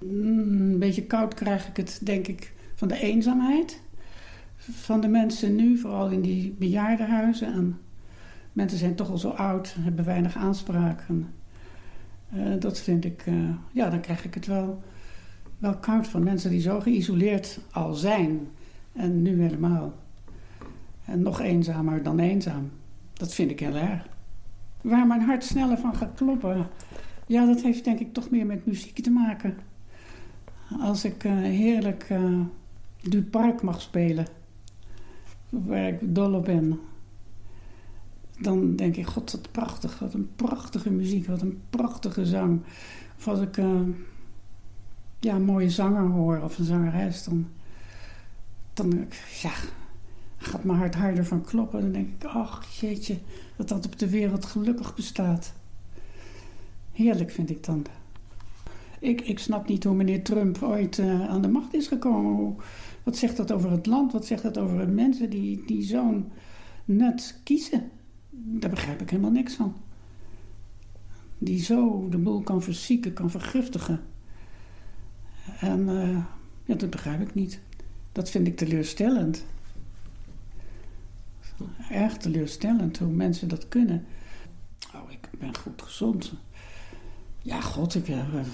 [0.01, 3.81] Mm, Een beetje koud krijg ik het, denk ik, van de eenzaamheid.
[4.57, 7.53] Van de mensen nu, vooral in die bejaardenhuizen.
[7.53, 7.79] En
[8.55, 11.05] mensen zijn toch al zo oud, hebben weinig aanspraak.
[11.09, 11.35] En,
[12.31, 13.35] eh, dat vind ik, eh,
[13.73, 14.83] ja, dan krijg ik het wel,
[15.59, 16.23] wel koud van.
[16.23, 18.49] Mensen die zo geïsoleerd al zijn.
[18.93, 19.93] En nu helemaal.
[21.05, 22.71] En nog eenzamer dan eenzaam.
[23.13, 24.07] Dat vind ik heel erg.
[24.83, 26.67] waar mijn hart sneller van gaat kloppen.
[27.27, 29.57] Ja, dat heeft denk ik toch meer met muziek te maken.
[30.81, 32.09] Als ik uh, heerlijk
[33.01, 34.27] Du Park mag spelen,
[35.49, 36.81] waar ik dol op ben,
[38.41, 39.99] dan denk ik, god, wat prachtig.
[39.99, 42.61] Wat een prachtige muziek, wat een prachtige zang.
[43.19, 43.81] Of als ik uh,
[45.21, 47.47] ja, een mooie zanger hoor of een zangeres, dan,
[48.73, 49.07] dan
[49.43, 49.53] ja,
[50.37, 51.81] gaat mijn hart harder van kloppen.
[51.81, 53.19] Dan denk ik, ach jeetje,
[53.57, 55.53] dat dat op de wereld gelukkig bestaat.
[56.93, 57.87] Heerlijk vind ik dan.
[58.99, 62.57] Ik, ik snap niet hoe meneer Trump ooit uh, aan de macht is gekomen.
[63.03, 64.13] Wat zegt dat over het land?
[64.13, 66.31] Wat zegt dat over de mensen die, die zo'n
[66.85, 67.91] nut kiezen?
[68.37, 69.77] Daar begrijp ik helemaal niks van.
[71.39, 74.01] Die zo de boel kan verzieken, kan vergiftigen.
[75.61, 76.19] En uh,
[76.65, 77.61] ja, dat begrijp ik niet.
[78.13, 79.45] Dat vind ik teleurstellend.
[81.91, 84.05] Erg teleurstellend hoe mensen dat kunnen.
[84.95, 86.33] Oh, ik ben goed gezond.
[87.43, 88.45] Ja, god, ik heb uh,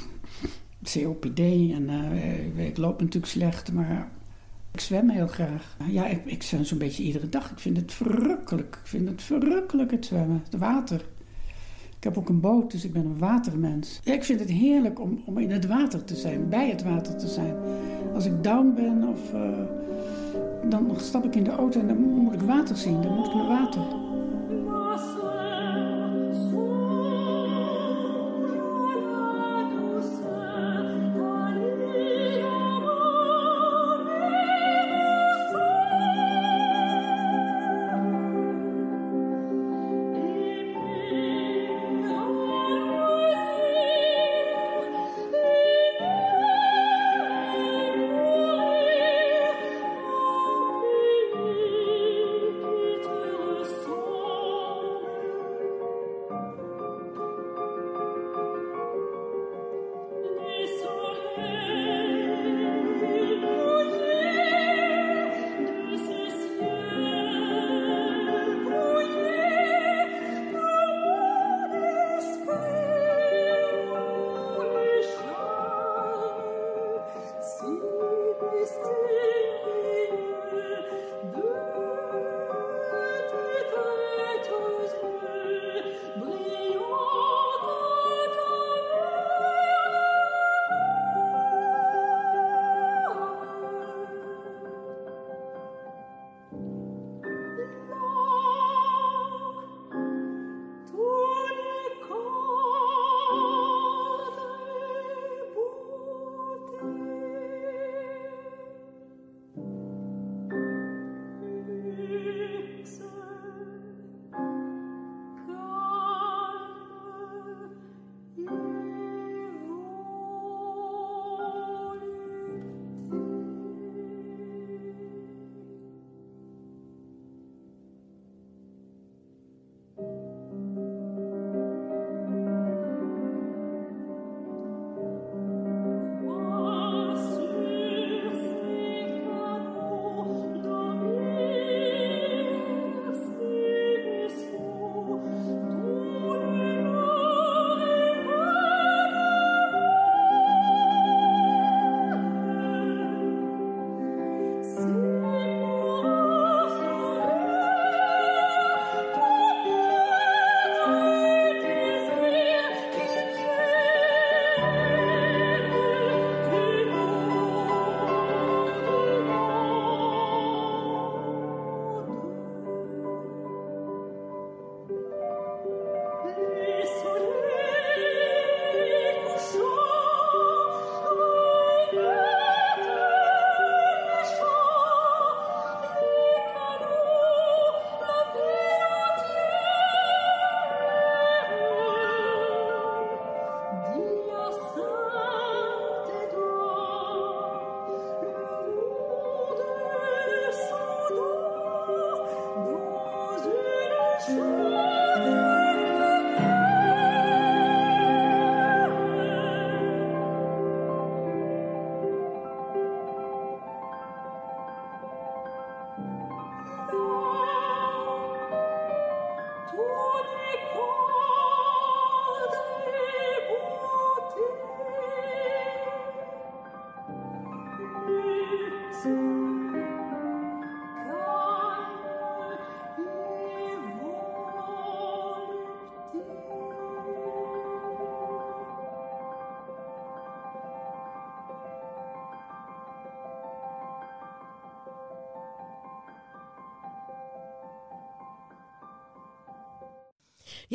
[0.82, 4.10] COPD en uh, ik loop natuurlijk slecht, maar
[4.72, 5.76] ik zwem heel graag.
[5.88, 7.50] Ja, ik, ik zwem zo'n beetje iedere dag.
[7.50, 8.78] Ik vind het verrukkelijk.
[8.82, 10.42] Ik vind het verrukkelijk het zwemmen.
[10.44, 11.04] Het water.
[11.96, 14.00] Ik heb ook een boot, dus ik ben een watermens.
[14.04, 17.28] Ik vind het heerlijk om, om in het water te zijn, bij het water te
[17.28, 17.54] zijn.
[18.14, 19.32] Als ik down ben of...
[19.34, 19.40] Uh,
[20.68, 23.02] dan stap ik in de auto en dan moet ik water zien.
[23.02, 24.09] Dan moet ik naar water.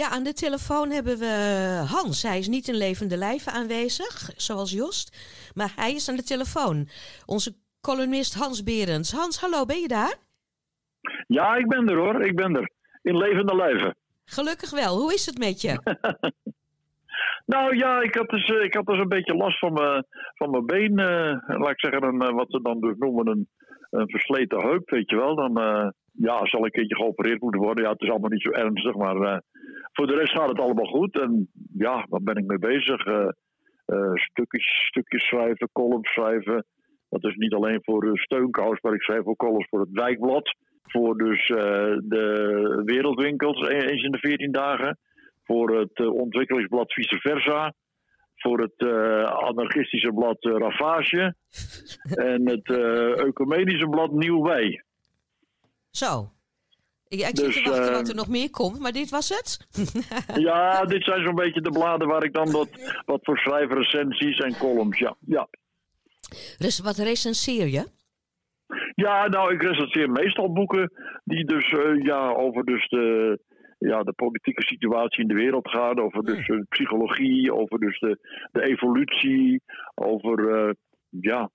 [0.02, 1.34] Ja, aan de telefoon hebben we
[1.88, 2.24] Hans.
[2.24, 5.06] Hij is niet in levende lijven aanwezig, zoals Jost.
[5.54, 6.88] Maar hij is aan de telefoon.
[7.26, 9.12] Onze columnist Hans Berends.
[9.12, 10.16] Hans, hallo, ben je daar?
[11.28, 12.26] Ja, ik ben er hoor.
[12.26, 12.72] Ik ben er.
[13.02, 13.96] In levende lijven.
[14.26, 14.98] Gelukkig wel.
[14.98, 15.74] Hoe is het met je?
[17.54, 20.50] nou ja, ik had dus, eh, ik had dus een beetje last van mijn, van
[20.50, 21.00] mijn been.
[21.00, 23.48] eh, laat ik zeggen, een, eh, wat ze dan dus noemen een,
[23.90, 25.36] een versleten heup, weet je wel.
[25.36, 27.84] Dan eh, ja, zal een keertje geopereerd moeten worden.
[27.84, 29.38] Ja, het is allemaal niet zo ernstig, maar eh,
[29.94, 31.20] voor de rest gaat het allemaal goed.
[31.20, 33.06] En ja, waar ben ik mee bezig?
[33.06, 36.66] Eh, stukjes, stukjes schrijven, columns schrijven.
[37.10, 40.56] Dat is niet alleen voor steunkous, maar ik schrijf ook columns voor het wijkblad.
[40.84, 44.98] Voor dus de wereldwinkels, eens in de 14 dagen.
[45.44, 47.74] Voor het ontwikkelingsblad vice versa.
[48.46, 51.36] Voor het eh, anarchistische blad eh, Ravage.
[52.32, 54.84] en het eh, ecumenische blad Nieuw Wij.
[55.90, 56.32] Zo.
[57.08, 59.68] Ja, ik Dus, zit te wachten wat er nog meer komt, maar dit was het?
[60.48, 62.70] Ja, dit zijn zo'n beetje de bladen waar ik dan wat,
[63.06, 65.00] wat voor schrijf, recensies en columns.
[65.00, 65.48] Ja, ja.
[66.58, 67.86] Dus wat recenseer je?
[68.96, 70.92] Ja, nou, ik recenseer meestal boeken
[71.24, 71.70] die dus
[72.04, 73.40] ja, over dus de,
[73.78, 76.00] ja, de politieke situatie in de wereld gaan.
[76.00, 78.18] Over dus eh, psychologie, over dus de,
[78.52, 79.62] de evolutie,
[79.96, 80.74] over eh,
[81.10, 81.50] ja,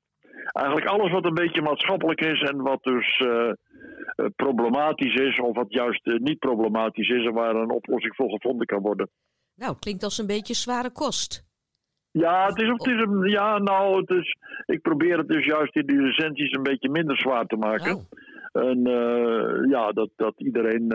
[0.53, 5.57] eigenlijk alles wat een beetje maatschappelijk is en wat dus eh, eh, problematisch is of
[5.57, 9.11] wat juist niet problematisch is en waar een oplossing voor gevonden kan worden.
[9.55, 11.49] Nou, klinkt als een beetje zware kost.
[12.11, 15.77] Ja, het is, het is een, ja, nou, het is, ik probeer het dus juist
[15.77, 18.09] in die recensies een beetje minder zwaar te maken.
[18.53, 20.89] En eh, ja, dat, dat iedereen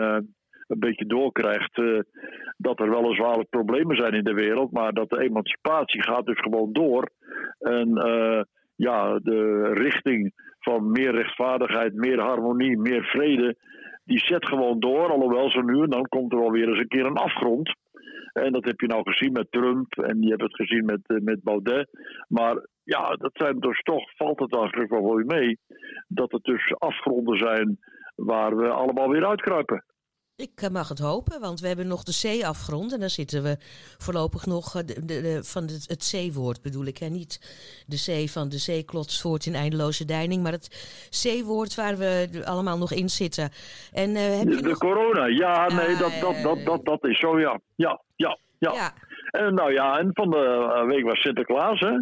[0.66, 1.98] een beetje doorkrijgt eh,
[2.56, 6.72] dat er weliswaar problemen zijn in de wereld, maar dat de emancipatie gaat dus gewoon
[6.72, 7.10] door.
[7.58, 8.40] En eh,
[8.76, 13.56] ja, de richting van meer rechtvaardigheid, meer harmonie, meer vrede,
[14.04, 15.10] die zet gewoon door.
[15.10, 17.74] Alhoewel zo nu en dan komt er wel weer eens een keer een afgrond.
[18.32, 21.16] En dat heb je nou gezien met Trump en je hebt het gezien met, eh,
[21.20, 21.88] met Baudet.
[22.28, 25.58] Maar ja, dat zijn dus toch, valt het eigenlijk wel weer mee,
[26.08, 27.78] dat het dus afgronden zijn
[28.14, 29.84] waar we allemaal weer uitkruipen.
[30.36, 32.92] Ik eh, mag het hopen, want we hebben nog de zeeafgrond.
[32.92, 33.56] En daar zitten we
[33.98, 36.98] voorlopig nog eh, de, de, de- van het, het zeewoord bedoel ik.
[36.98, 37.06] Hè?
[37.08, 37.40] Niet
[37.86, 40.42] de zee van de zee klotst voort in eindeloze deining.
[40.42, 43.50] Maar het zeewoord waar we allemaal nog in zitten.
[43.92, 44.78] En eh, heb je De nog...
[44.78, 47.60] corona, ja, nee, dat, dat, dat, dat, dat is zo, ja.
[47.74, 48.92] Ja, ja, ja.
[49.30, 51.92] En nou ja, en van de week was Sinterklaas, hè.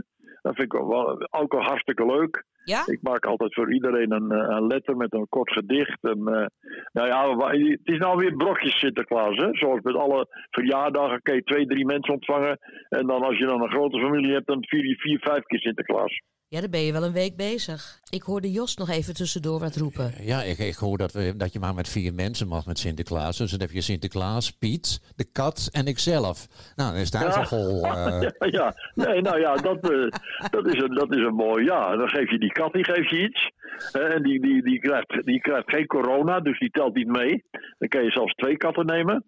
[0.43, 2.45] Dat vind ik wel- wel, ook wel hartstikke leuk.
[2.65, 2.83] Ja?
[2.87, 6.03] Ik maak altijd voor iedereen een, eh, een letter met een kort gedicht.
[6.03, 6.47] En, eh,
[6.93, 9.49] nou ja, het is nou weer brokjes Sinterklaas, hè.
[9.53, 12.59] Zoals met alle verjaardagen kun je twee, drie mensen ontvangen.
[12.89, 15.61] En dan als je dan een grote familie hebt, dan vier je vier, vijf keer
[15.61, 16.21] Sinterklaas.
[16.55, 18.01] Ja, dan ben je wel een week bezig.
[18.11, 20.13] Ik hoorde Jos nog even tussendoor wat roepen.
[20.21, 23.39] Ja, ik, ik hoor dat, we, dat je maar met vier mensen mag met Sinterklaas.
[23.39, 26.47] Dus dan heb je Sinterklaas, Piet, de kat en ikzelf.
[26.77, 28.51] Nou, dan is het huis al eh.
[28.51, 28.75] ja.
[28.95, 31.65] Nee, nou ja, dat, eh, dat, is een, dat is een mooi.
[31.65, 33.51] Ja, dan geef je die kat die geef je iets.
[33.93, 37.45] Eh, en die, die, die, krijgt, die krijgt geen corona, dus die telt niet mee.
[37.79, 39.25] Dan kan je zelfs twee katten nemen.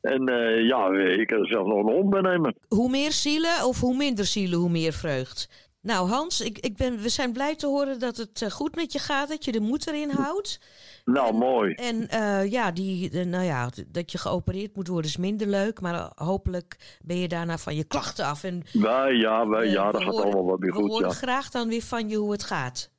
[0.00, 2.54] En eh, ja, ik kan zelfs nog een hond bij nemen.
[2.68, 5.65] Hoe meer zielen of hoe minder zielen, hoe meer vreugd.
[5.86, 8.92] Nou Hans, ik, ik ben, we zijn blij te horen dat het eh, goed met
[8.92, 10.60] je gaat, dat je de moed erin houdt.
[11.04, 11.72] Nou, mooi.
[11.74, 15.80] En eh, ja, die, nou ja, dat je geopereerd moet worden is minder leuk.
[15.80, 18.44] Maar eh, hopelijk ben je daarna van je klachten af.
[18.44, 20.90] En Wij, ja, wij, ja, we dat gaat horen- allemaal wel weer we goed.
[20.90, 21.14] horen Ja.
[21.14, 22.90] graag dan weer van je hoe het gaat.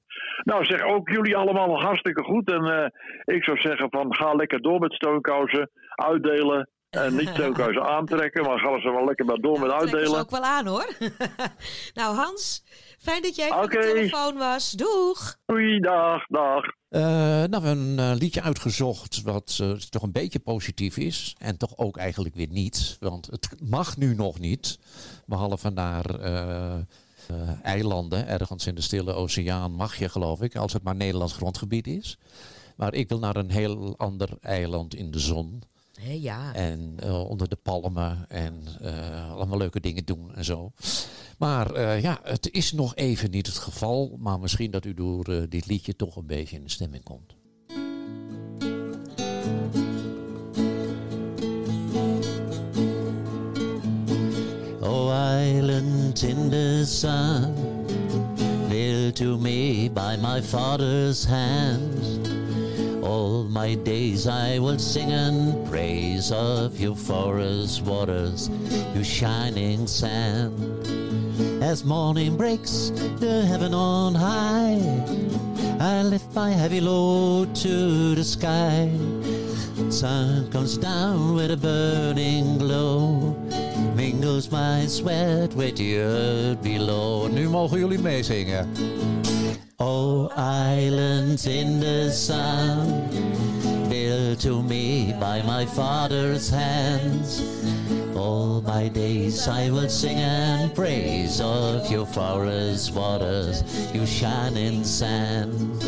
[0.43, 2.49] Nou, zeg ook jullie allemaal hartstikke goed.
[2.51, 2.93] En
[3.25, 6.69] ik zou zeggen van ga lekker door met steunkousen, uitdelen.
[6.89, 10.19] En niet steunkousen aantrekken, maar gaan ze wel lekker maar door met Trek ze uitdelen.
[10.19, 10.93] ook wel aan hoor.
[11.93, 12.63] nou Hans,
[12.99, 13.67] fijn dat jij Oké.
[13.67, 14.71] de telefoon was.
[14.71, 15.37] Doeg!
[15.45, 16.63] Doei, dag, dag.
[16.89, 21.35] Eh, nou, we hebben een eh, liedje uitgezocht wat eh, toch een beetje positief is.
[21.39, 22.97] En toch ook eigenlijk weer niet.
[22.99, 24.79] Want het mag nu nog niet.
[25.25, 26.79] Behalve naar eh, eh,
[27.63, 30.55] eilanden, ergens in de Stille Oceaan, mag je geloof ik.
[30.55, 32.17] Als het maar Nederlands grondgebied is.
[32.75, 35.61] Maar ik wil naar een heel ander eiland in de zon.
[35.97, 36.53] Hé, ja.
[36.53, 40.71] En eh, onder de palmen en eh, allemaal leuke dingen doen en zo.
[41.37, 44.17] Maar eh, ja, het is nog even niet het geval.
[44.19, 47.35] Maar misschien dat u door dit liedje toch een beetje in de stemming komt.
[54.81, 57.53] Oh, island in the sun,
[59.13, 62.36] to me by my father's hand.
[63.07, 68.49] All my days I will sing and praise of you forest waters,
[68.93, 70.51] you shining sand.
[71.63, 74.83] As morning breaks the heaven on high,
[75.79, 78.91] I lift my heavy load to the sky.
[79.89, 83.37] Sun comes down with a burning glow.
[83.95, 87.27] Mingles my sweat with the earth below.
[87.27, 88.67] Nu mogen jullie meezingen.
[89.79, 93.07] Oh, islands in the sun,
[93.87, 97.43] built to me by my father's hands.
[98.15, 103.61] All my days I will sing and praise of your forest waters,
[103.93, 105.83] you shining sand.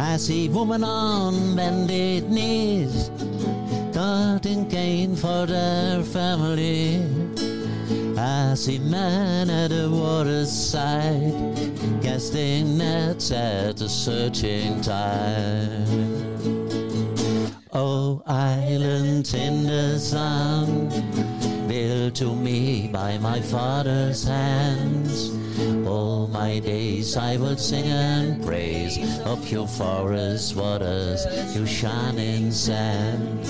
[0.00, 3.10] I see women on bended knees,
[3.92, 7.04] cutting cane for their family.
[8.18, 11.34] I see men at the water's side,
[12.02, 15.86] casting nets at the searching tide.
[17.74, 20.88] Oh, island in the sun,
[21.68, 25.30] built to me by my father's hands.
[25.86, 33.44] All my days I will sing and praise of your forest waters, your shining sand.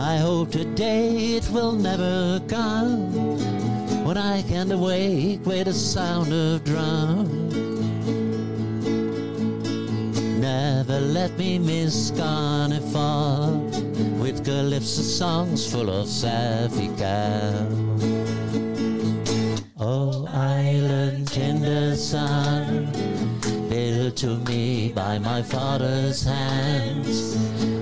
[0.00, 3.63] I hope today it will never come
[4.04, 7.24] when I can't awake with the sound of drum.
[10.40, 13.60] Never let me miss carnival
[14.20, 17.64] with calypso songs full of Safika.
[19.78, 22.83] Oh, island in the sun,
[24.12, 27.34] to me by my father's hands.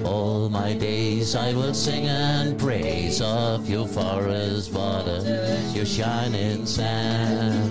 [0.05, 5.23] All my days I will sing and praise of your forest water,
[5.73, 7.71] your shining sand.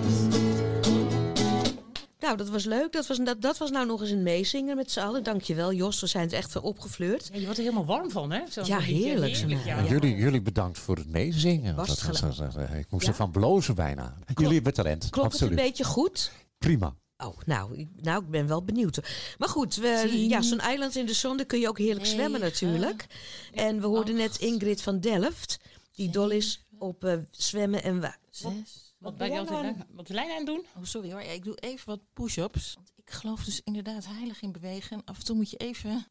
[2.20, 2.92] Nou, dat was leuk.
[2.92, 5.22] Dat was, dat, dat was nou nog eens een meezingen met z'n allen.
[5.22, 6.00] Dankjewel, Jos.
[6.00, 7.28] We zijn het echt weer opgefleurd.
[7.32, 8.40] Ja, je wordt er helemaal warm van, hè?
[8.50, 9.36] Zo'n Ja, heerlijk.
[9.36, 9.82] Heerlijk, ja.
[9.84, 11.74] Jullie, jullie bedankt voor het meezingen.
[11.74, 12.36] Was het Dat gelijk?
[12.36, 13.10] dat- dat- ik moest Ja?
[13.10, 14.14] ervan blozen bijna.
[14.34, 15.10] Jullie hebben talent.
[15.10, 15.50] Klopt absoluut.
[15.52, 16.30] het een beetje goed?
[16.58, 16.94] Prima.
[17.26, 18.98] Oh, nou, ik- nou, ik ben wel benieuwd.
[19.38, 22.40] Maar goed, we, ja, zo'n eiland in de zon, daar kun je ook heerlijk zwemmen
[22.40, 23.06] natuurlijk.
[23.52, 25.58] En we hoorden net Ingrid van Delft,
[25.94, 28.94] die dol is op eh, zwemmen en wa- Zes.
[28.98, 30.64] Wat ben je altijd wat de lijn aan het doen?
[30.76, 31.22] Oh, sorry hoor.
[31.22, 32.74] Ja, ik doe even wat push-ups.
[32.74, 34.96] Want ik geloof dus inderdaad heilig in bewegen.
[34.96, 36.06] En af en toe moet je even...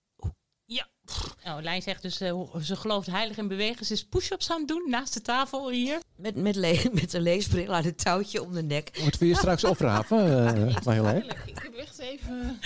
[0.66, 0.88] Ja.
[1.46, 3.86] Nou, Lijn zegt dus, eh, ze gelooft heilig in bewegen.
[3.86, 6.00] Ze is push-ups aan het doen naast de tafel hier.
[6.16, 9.00] Met, met, le- met een leesbril aan het touwtje om de nek.
[9.02, 10.28] Moeten we je straks oprapen,
[10.68, 11.24] uh, Marjolein?
[11.46, 12.60] Ik heb echt even...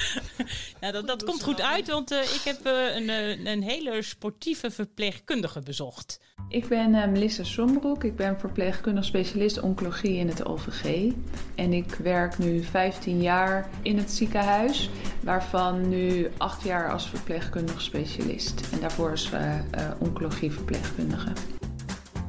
[0.81, 4.01] Ja, dat, dat komt goed uit, want eh, ik heb eh, een, eh, een hele
[4.01, 6.19] sportieve verpleegkundige bezocht.
[6.49, 8.03] Ik ben eh, Melissa Sombroek.
[8.03, 11.11] Ik ben verpleegkundig specialist oncologie in het OVG.
[11.55, 14.89] En ik werk nu 15 jaar in het ziekenhuis,
[15.21, 18.23] waarvan nu 8 jaar als verpleegkundig specialist.
[18.71, 19.61] En daarvoor als eh, eh,
[19.99, 21.29] oncologieverpleegkundige.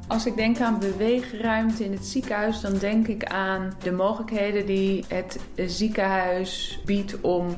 [0.08, 5.04] Als ik denk aan beweegruimte in het ziekenhuis, dan denk ik aan de mogelijkheden die
[5.08, 7.56] het ziekenhuis biedt om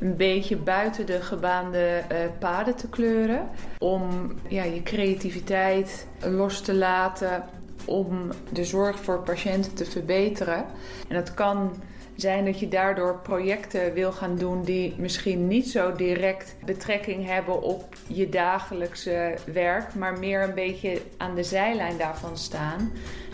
[0.00, 3.48] een beetje buiten de gebaande eh, paden te kleuren.
[3.78, 7.44] Om ja, je creativiteit los te laten,
[7.84, 10.64] om de zorg voor patiënten te verbeteren.
[11.08, 11.70] En dat kan
[12.16, 17.62] zijn dat je daardoor projecten wil gaan doen die misschien niet zo direct betrekking hebben
[17.62, 22.92] op je dagelijkse werk, maar meer een beetje aan de zijlijn daarvan staan.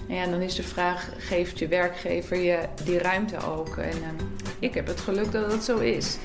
[0.08, 3.76] En ja, dan is de vraag: geeft je werkgever je die ruimte ook?
[3.76, 4.24] En ehm,
[4.58, 6.18] ik heb het geluk dat dat zo is.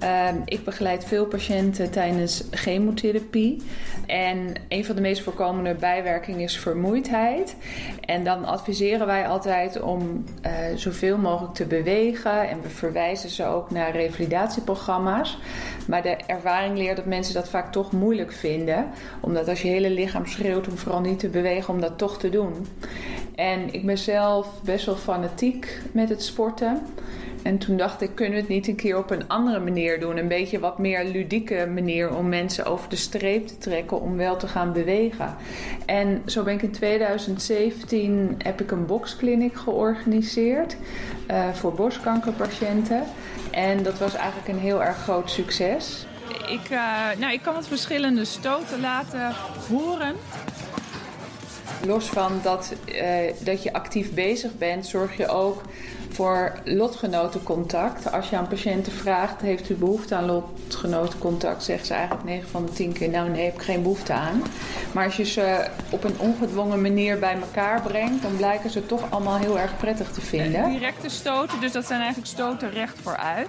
[0.00, 3.62] Ehm, ik begeleid veel patiënten tijdens chemotherapie.
[4.06, 7.56] En een van de meest voorkomende bijwerkingen is vermoeidheid.
[8.00, 12.48] En dan adviseren wij altijd om eh, zoveel mogelijk te bewegen.
[12.48, 15.38] En we verwijzen ze ook naar revalidatieprogramma's.
[15.86, 18.86] Maar de ervaring leert dat mensen dat vaak toch moeilijk vinden.
[19.20, 22.30] Omdat als je hele lichaam schreeuwt om vooral niet te bewegen, om dat toch te
[22.30, 22.66] doen.
[23.34, 26.82] En ik ben zelf best wel fanatiek met het sporten.
[27.42, 30.16] En toen dacht ik, kunnen we het niet een keer op een andere manier doen?
[30.16, 34.36] Een beetje wat meer ludieke manier om mensen over de streep te trekken om wel
[34.36, 35.36] te gaan bewegen.
[35.86, 40.76] En zo ben ik in 2017 heb ik een boxclinic georganiseerd
[41.26, 43.02] eh, voor borstkankerpatiënten.
[43.50, 46.06] En dat was eigenlijk een heel erg groot succes.
[46.48, 49.32] Ik, eh, nou, ik kan wat verschillende stoten laten
[49.68, 50.14] horen.
[51.86, 55.62] Los van dat, eh, dat je actief bezig bent, zorg je ook
[56.12, 58.12] voor lotgenotencontact.
[58.12, 62.66] Als je aan patiënten vraagt, heeft u behoefte aan lotgenotencontact, zeggen ze eigenlijk 9 van
[62.66, 64.42] de 10 keer, nou nee, heb ik geen behoefte aan.
[64.92, 69.10] Maar als je ze op een ongedwongen manier bij elkaar brengt, dan blijken ze toch
[69.10, 70.70] allemaal heel erg prettig te vinden.
[70.70, 73.48] Directe stoten, dus dat zijn eigenlijk stoten recht vooruit.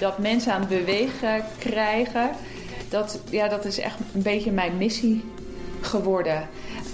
[0.00, 2.30] Dat mensen aan het bewegen krijgen,
[2.88, 5.24] dat, ja, dat is echt een beetje mijn missie
[5.80, 6.48] geworden.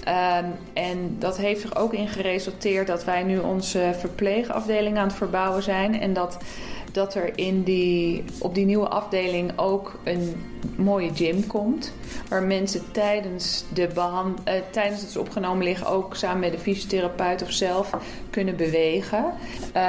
[0.04, 5.16] Ehm, en dat heeft er ook in geresulteerd dat wij nu onze verpleegafdeling aan het
[5.16, 6.00] verbouwen zijn.
[6.00, 6.38] En dat,
[6.92, 11.92] dat er in die, op die nieuwe afdeling ook een mooie gym komt.
[12.28, 17.42] Waar mensen tijdens, de behand, eh, tijdens het opgenomen liggen ook samen met de fysiotherapeut
[17.42, 17.90] of zelf
[18.30, 19.24] kunnen bewegen.
[19.72, 19.82] Eh,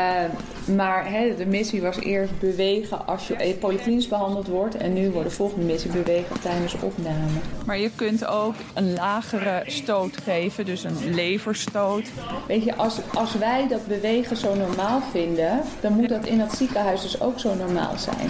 [0.75, 4.77] maar hè, de missie was eerst bewegen als je polyklinisch behandeld wordt.
[4.77, 7.27] En nu wordt de volgende missie bewegen tijdens opname.
[7.65, 12.07] Maar je kunt ook een lagere stoot geven, dus een leverstoot.
[12.47, 16.51] Weet je, als, als wij dat bewegen zo normaal vinden, dan moet dat in het
[16.51, 18.29] ziekenhuis dus ook zo normaal zijn.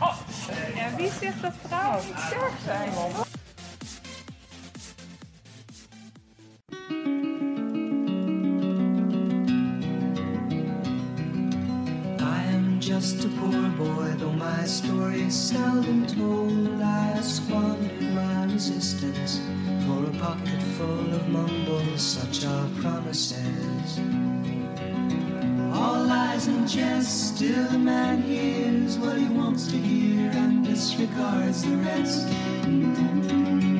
[0.00, 0.25] Oh.
[0.94, 1.10] Wie?
[12.18, 16.80] I am Just a poor boy, though my story is seldom told.
[16.80, 19.40] I squandered my resistance
[19.86, 23.98] for a pocket full of mumbles, such are promises.
[25.76, 31.62] All lies and jest, still the man hears what he wants to hear and disregards
[31.62, 33.75] the rest.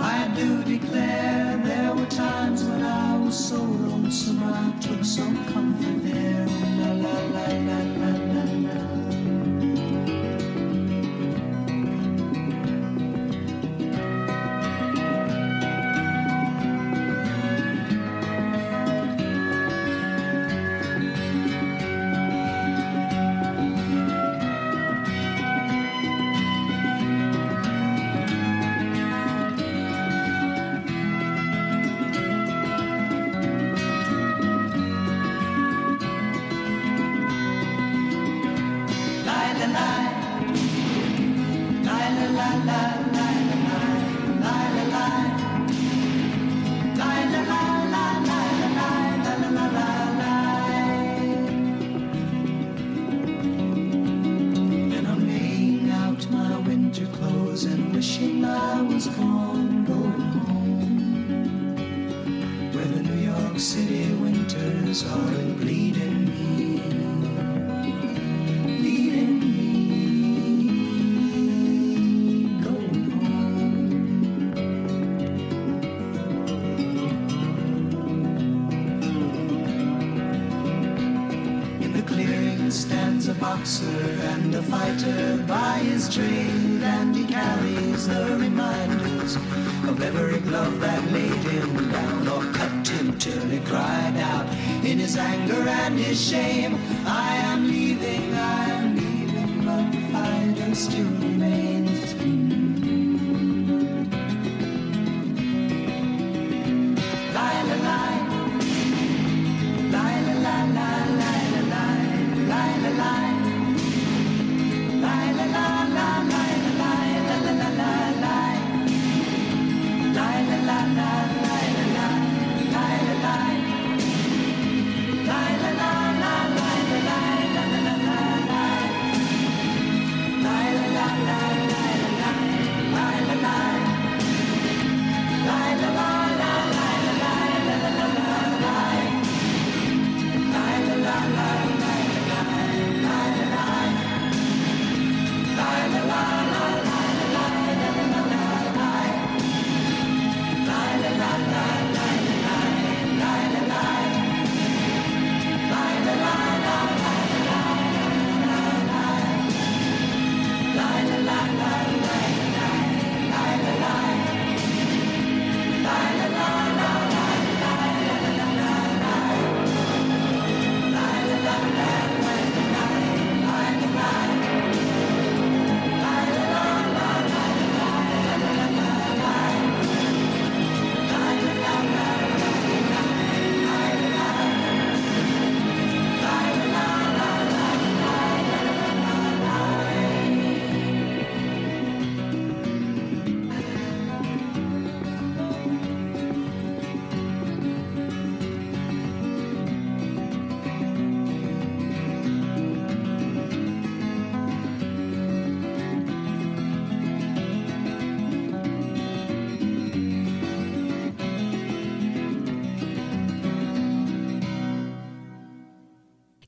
[0.00, 1.21] I do declare.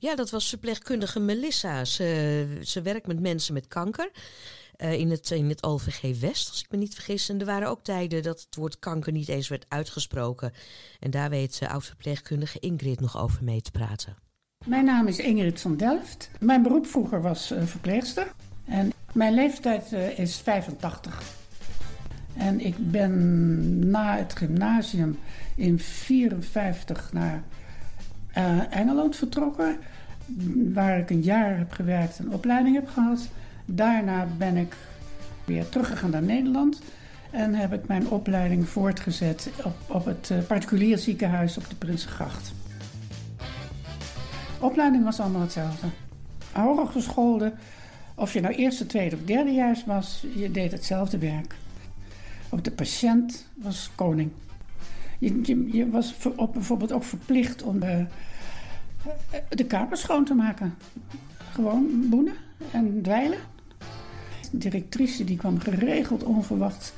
[0.05, 1.85] Ja, dat was verpleegkundige Melissa.
[1.85, 4.11] Ze, ze werkt met mensen met kanker.
[4.77, 7.29] eh, in, het, in het OVG West, als ik me niet vergis.
[7.29, 10.53] En er waren ook tijden dat het woord kanker niet eens werd uitgesproken.
[11.01, 14.17] En daar weet uh, oud-verpleegkundige Ingrid nog over mee te praten.
[14.67, 16.31] Mijn naam is Ingrid van Delft.
[16.41, 18.33] Mijn beroep vroeger was uh, verpleegster.
[18.65, 21.23] En mijn leeftijd uh, is 85.
[22.37, 25.19] En ik ben na het gymnasium
[25.57, 27.43] in 54 naar
[28.71, 29.79] Engeland vertrokken.
[30.75, 33.29] Waar ik een jaar heb gewerkt en opleiding heb gehad.
[33.64, 34.77] Daarna ben ik
[35.45, 36.83] weer teruggegaan naar Nederland.
[37.31, 42.53] En heb ik mijn opleiding voortgezet op, op het uh, particulier ziekenhuis op de Prinsengracht.
[44.61, 45.87] Opleiding was allemaal hetzelfde.
[46.53, 47.53] Hooggeschoolde,
[48.14, 51.55] of je nou eerste, tweede of derdejaars was, je deed hetzelfde werk.
[52.49, 54.31] Op de patiënt was koning.
[55.18, 58.07] Je, je, je was op, bijvoorbeeld ook verplicht om de,
[59.49, 60.75] de kamer schoon te maken.
[61.53, 62.35] Gewoon boenen
[62.71, 63.39] en dweilen.
[64.51, 66.95] De directrice die kwam geregeld onverwacht,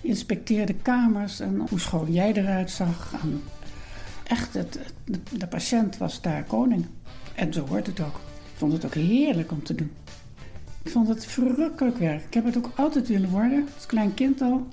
[0.00, 3.14] inspecteerde kamers en hoe schoon jij eruit zag.
[4.24, 4.58] Echt,
[5.38, 6.86] de patiënt was daar koning.
[7.34, 8.20] En zo hoort het ook.
[8.52, 9.90] Ik vond het ook heerlijk om te doen.
[10.82, 12.24] Ik vond het verrukkelijk werk.
[12.24, 14.66] Ik heb het ook altijd willen worden, als klein kind al.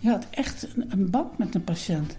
[0.00, 2.16] Je had echt een, een band met een patiënt.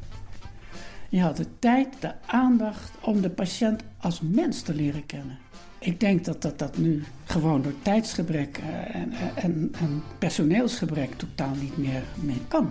[1.10, 5.38] Je had de tijd, de aandacht om de patiënt als mens te leren kennen.
[5.80, 11.78] Ik denk dat dat, dat nu gewoon door tijdsgebrek en, en, en personeelsgebrek totaal niet
[11.78, 12.70] meer, meer kan.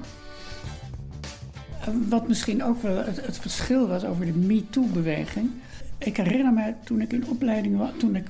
[2.08, 5.50] Wat misschien ook wel het, verschil was over de MeToo-beweging.
[5.98, 8.26] Ik herinner me toen ik in opleiding was, toen ik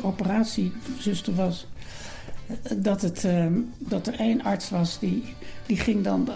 [0.00, 1.66] operatiezuster was,
[2.76, 3.46] dat, het, uh,
[3.78, 5.24] dat er één arts was die,
[5.66, 6.28] die ging dan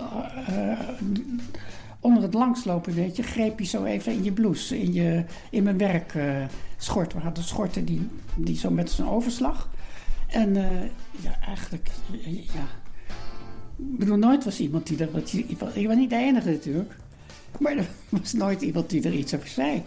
[2.03, 5.63] onder het langslopen, weet je, greep je zo even in je blouse, in, je, in
[5.63, 6.45] mijn werk uh,
[6.77, 7.13] schort.
[7.13, 9.69] We hadden schorten die, die zo met zijn overslag.
[10.27, 10.55] En
[11.21, 11.91] ja, eigenlijk,
[12.55, 12.67] ja.
[13.77, 15.33] Ik bedoel, nooit was iemand die er wat.
[15.73, 16.95] Ik was niet de enige natuurlijk.
[17.59, 19.83] Maar er was nooit iemand die er iets over zei.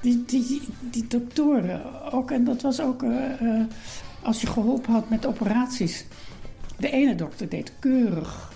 [0.00, 2.30] Die, die, die doktoren ook.
[2.30, 3.64] En dat was ook uh,
[4.22, 6.04] als je geholpen had met operaties.
[6.78, 8.52] De ene dokter deed keurig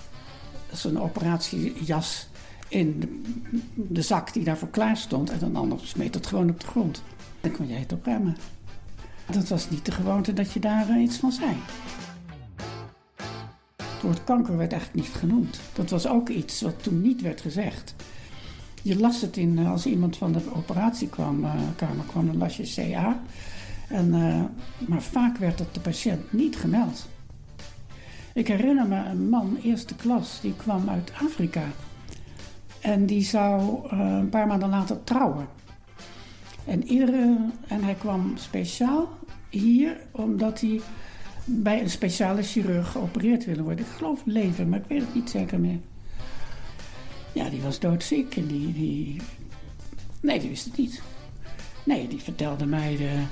[0.73, 2.28] zijn operatiejas
[2.69, 3.23] in
[3.75, 5.31] de, zak die daarvoor klaar stond.
[5.31, 7.03] En een ander smeet het gewoon op de grond.
[7.41, 8.37] Dan kon jij het opruimen.
[9.31, 11.51] Dat was niet de gewoonte dat je daar uh, iets van zei.
[13.77, 15.61] Het woord kanker werd eigenlijk niet genoemd.
[15.73, 17.95] Dat was ook iets wat toen niet werd gezegd.
[18.83, 23.21] Je las het in, als iemand van de operatiekamer uh, kwam, dan las je CA.
[23.89, 24.11] En,
[24.87, 27.09] maar vaak werd het de patiënt niet gemeld.
[28.35, 31.65] Ik herinner me een man, eerste klas, die kwam uit Afrika.
[32.81, 33.63] En die zou
[33.93, 35.47] uh, een paar maanden later trouwen.
[36.65, 37.37] En, iedere,
[37.69, 39.09] en hij kwam speciaal
[39.49, 40.81] hier omdat hij
[41.45, 43.85] bij een speciale chirurg geopereerd wilde worden.
[43.85, 45.79] Ik geloof lever, maar ik weet het niet zeker meer.
[47.33, 49.21] Ja, die was doodziek en die, die...
[50.21, 51.03] Nee, die wist het niet.
[51.85, 53.23] Nee, die vertelde mij de,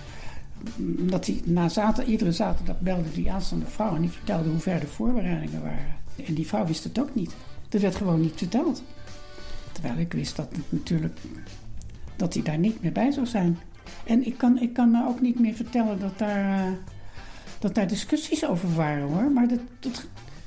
[1.10, 4.80] dat hij na zaterdag, iedere zaterdag belde die aanstaande vrouw en die vertelde hoe ver
[4.80, 5.96] de voorbereidingen waren.
[6.26, 7.34] En die vrouw wist het ook niet.
[7.68, 8.82] Dat werd gewoon niet verteld.
[9.76, 11.18] Terwijl ik wist dat natuurlijk
[12.16, 13.58] dat hij daar niet meer bij zou zijn.
[14.04, 16.72] En ik kan, ik kan me ook niet meer vertellen dat daar, uh,
[17.58, 19.30] dat daar discussies over waren hoor.
[19.30, 20.06] Maar dat, dat,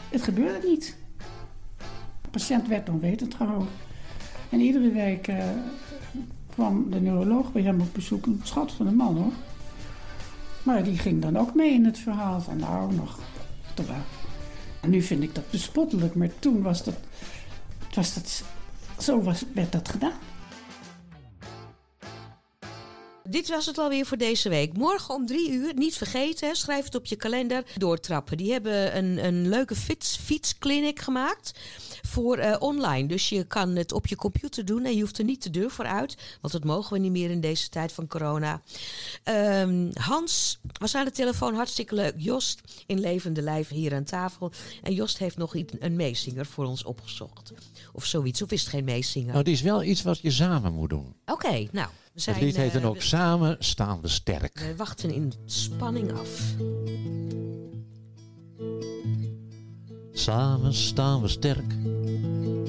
[0.10, 0.98] het gebeurde niet.
[2.22, 3.68] De patiënt werd onwetend gehouden.
[4.50, 5.44] En iedere week uh,
[6.50, 8.26] kwam de neuroloog bij hem op bezoek.
[8.26, 9.34] Een schat van een man hoor.
[10.64, 13.20] Maar die ging dan ook mee in het verhaal van nou nog.
[13.74, 14.04] Terwijl.
[14.82, 16.96] En nu vind ik dat bespottelijk, maar toen was dat.
[17.94, 18.44] Was dat
[19.04, 19.24] zo
[19.54, 20.12] werd dat gedaan.
[23.30, 24.78] Dit was het alweer voor deze week.
[24.78, 28.38] Morgen om drie uur, niet vergeten, schrijf het op je kalender, doortrappen.
[28.38, 31.60] Die hebben een, een leuke fiets, fietsclinic gemaakt
[32.02, 33.08] voor uh, online.
[33.08, 35.72] Dus je kan het op je computer doen en je hoeft er niet de deur
[35.72, 36.18] voor uit.
[36.42, 38.62] Want dat mogen we niet meer in deze tijd van corona.
[39.24, 42.14] Um, Hans was aan de telefoon, hartstikke leuk.
[42.18, 44.52] Jost in levende lijf hier aan tafel.
[44.84, 47.52] En Jost heeft nog een meezinger voor ons opgezocht.
[47.94, 49.28] Of zoiets, of is het geen meezinger?
[49.28, 51.16] Nou, het is wel iets wat je samen moet doen.
[51.26, 51.90] Oké, okay, nou...
[52.20, 54.60] Zijn, het lied heet dan ook uh, Samen staan we sterk.
[54.60, 56.56] We wachten in spanning af.
[60.12, 61.70] Samen staan we sterk.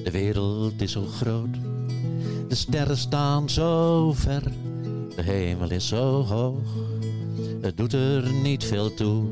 [0.05, 1.55] De wereld is zo groot.
[2.49, 4.43] De sterren staan zo ver.
[5.17, 6.69] De hemel is zo hoog.
[7.61, 9.25] Het doet er niet veel toe.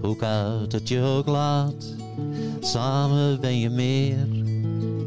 [0.00, 1.94] Hoe koud het je ook laat.
[2.60, 4.26] Samen ben je meer.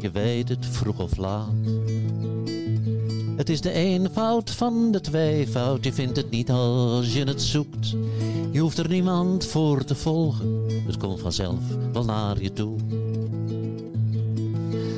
[0.00, 1.95] Je weet het vroeg of laat.
[3.36, 7.94] Het is de eenvoud van de tweevoud, je vindt het niet als je het zoekt.
[8.50, 11.58] Je hoeft er niemand voor te volgen, het komt vanzelf
[11.92, 12.76] wel naar je toe.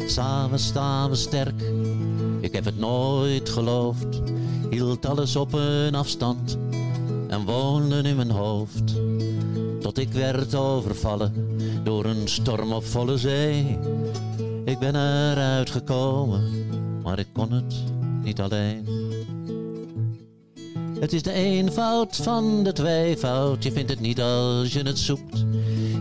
[0.06, 1.62] Samen staan we sterk,
[2.40, 4.22] ik heb het nooit geloofd.
[4.70, 6.58] Hield alles op een afstand
[7.28, 8.94] en woonde in mijn hoofd.
[9.80, 11.32] Tot ik werd overvallen
[11.84, 13.78] door een storm op volle zee.
[14.64, 16.42] Ik ben eruit gekomen,
[17.02, 17.74] maar ik kon het
[18.22, 18.86] niet alleen.
[21.00, 25.44] Het is de eenvoud van de tweevoud, je vindt het niet als je het zoekt.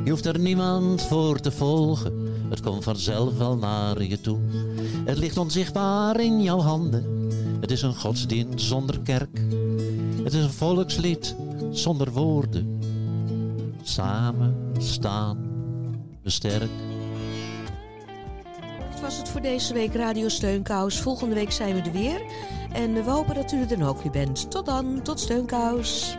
[0.04, 2.14] Je hoeft er niemand voor te volgen,
[2.50, 4.40] het komt vanzelf wel naar je toe.
[5.06, 9.42] Het ligt onzichtbaar in jouw handen, het is een godsdienst zonder kerk.
[10.24, 11.36] Het is een volkslied
[11.72, 12.80] zonder woorden.
[13.84, 15.38] Samen staan
[16.24, 16.97] we sterk.
[18.98, 21.00] Dit was het voor deze week Radio Steunkous.
[21.00, 22.22] Volgende week zijn we er weer.
[22.74, 24.52] En we hopen dat u er dan ook weer bent.
[24.52, 26.18] Tot dan, tot Steunkous.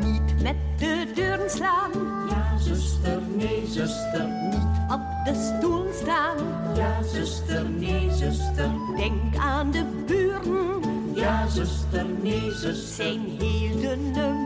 [0.00, 1.90] Niet met de deuren slaan.
[2.28, 4.28] Ja, zuster, nee, zuster.
[4.50, 6.36] Niet op de stoel staan.
[6.76, 8.70] Ja, zuster, nee, zuster.
[8.96, 11.14] Denk aan de buren.
[11.14, 13.04] Ja, zuster, nee, zuster.
[13.04, 14.45] Zijn heel dunne muren.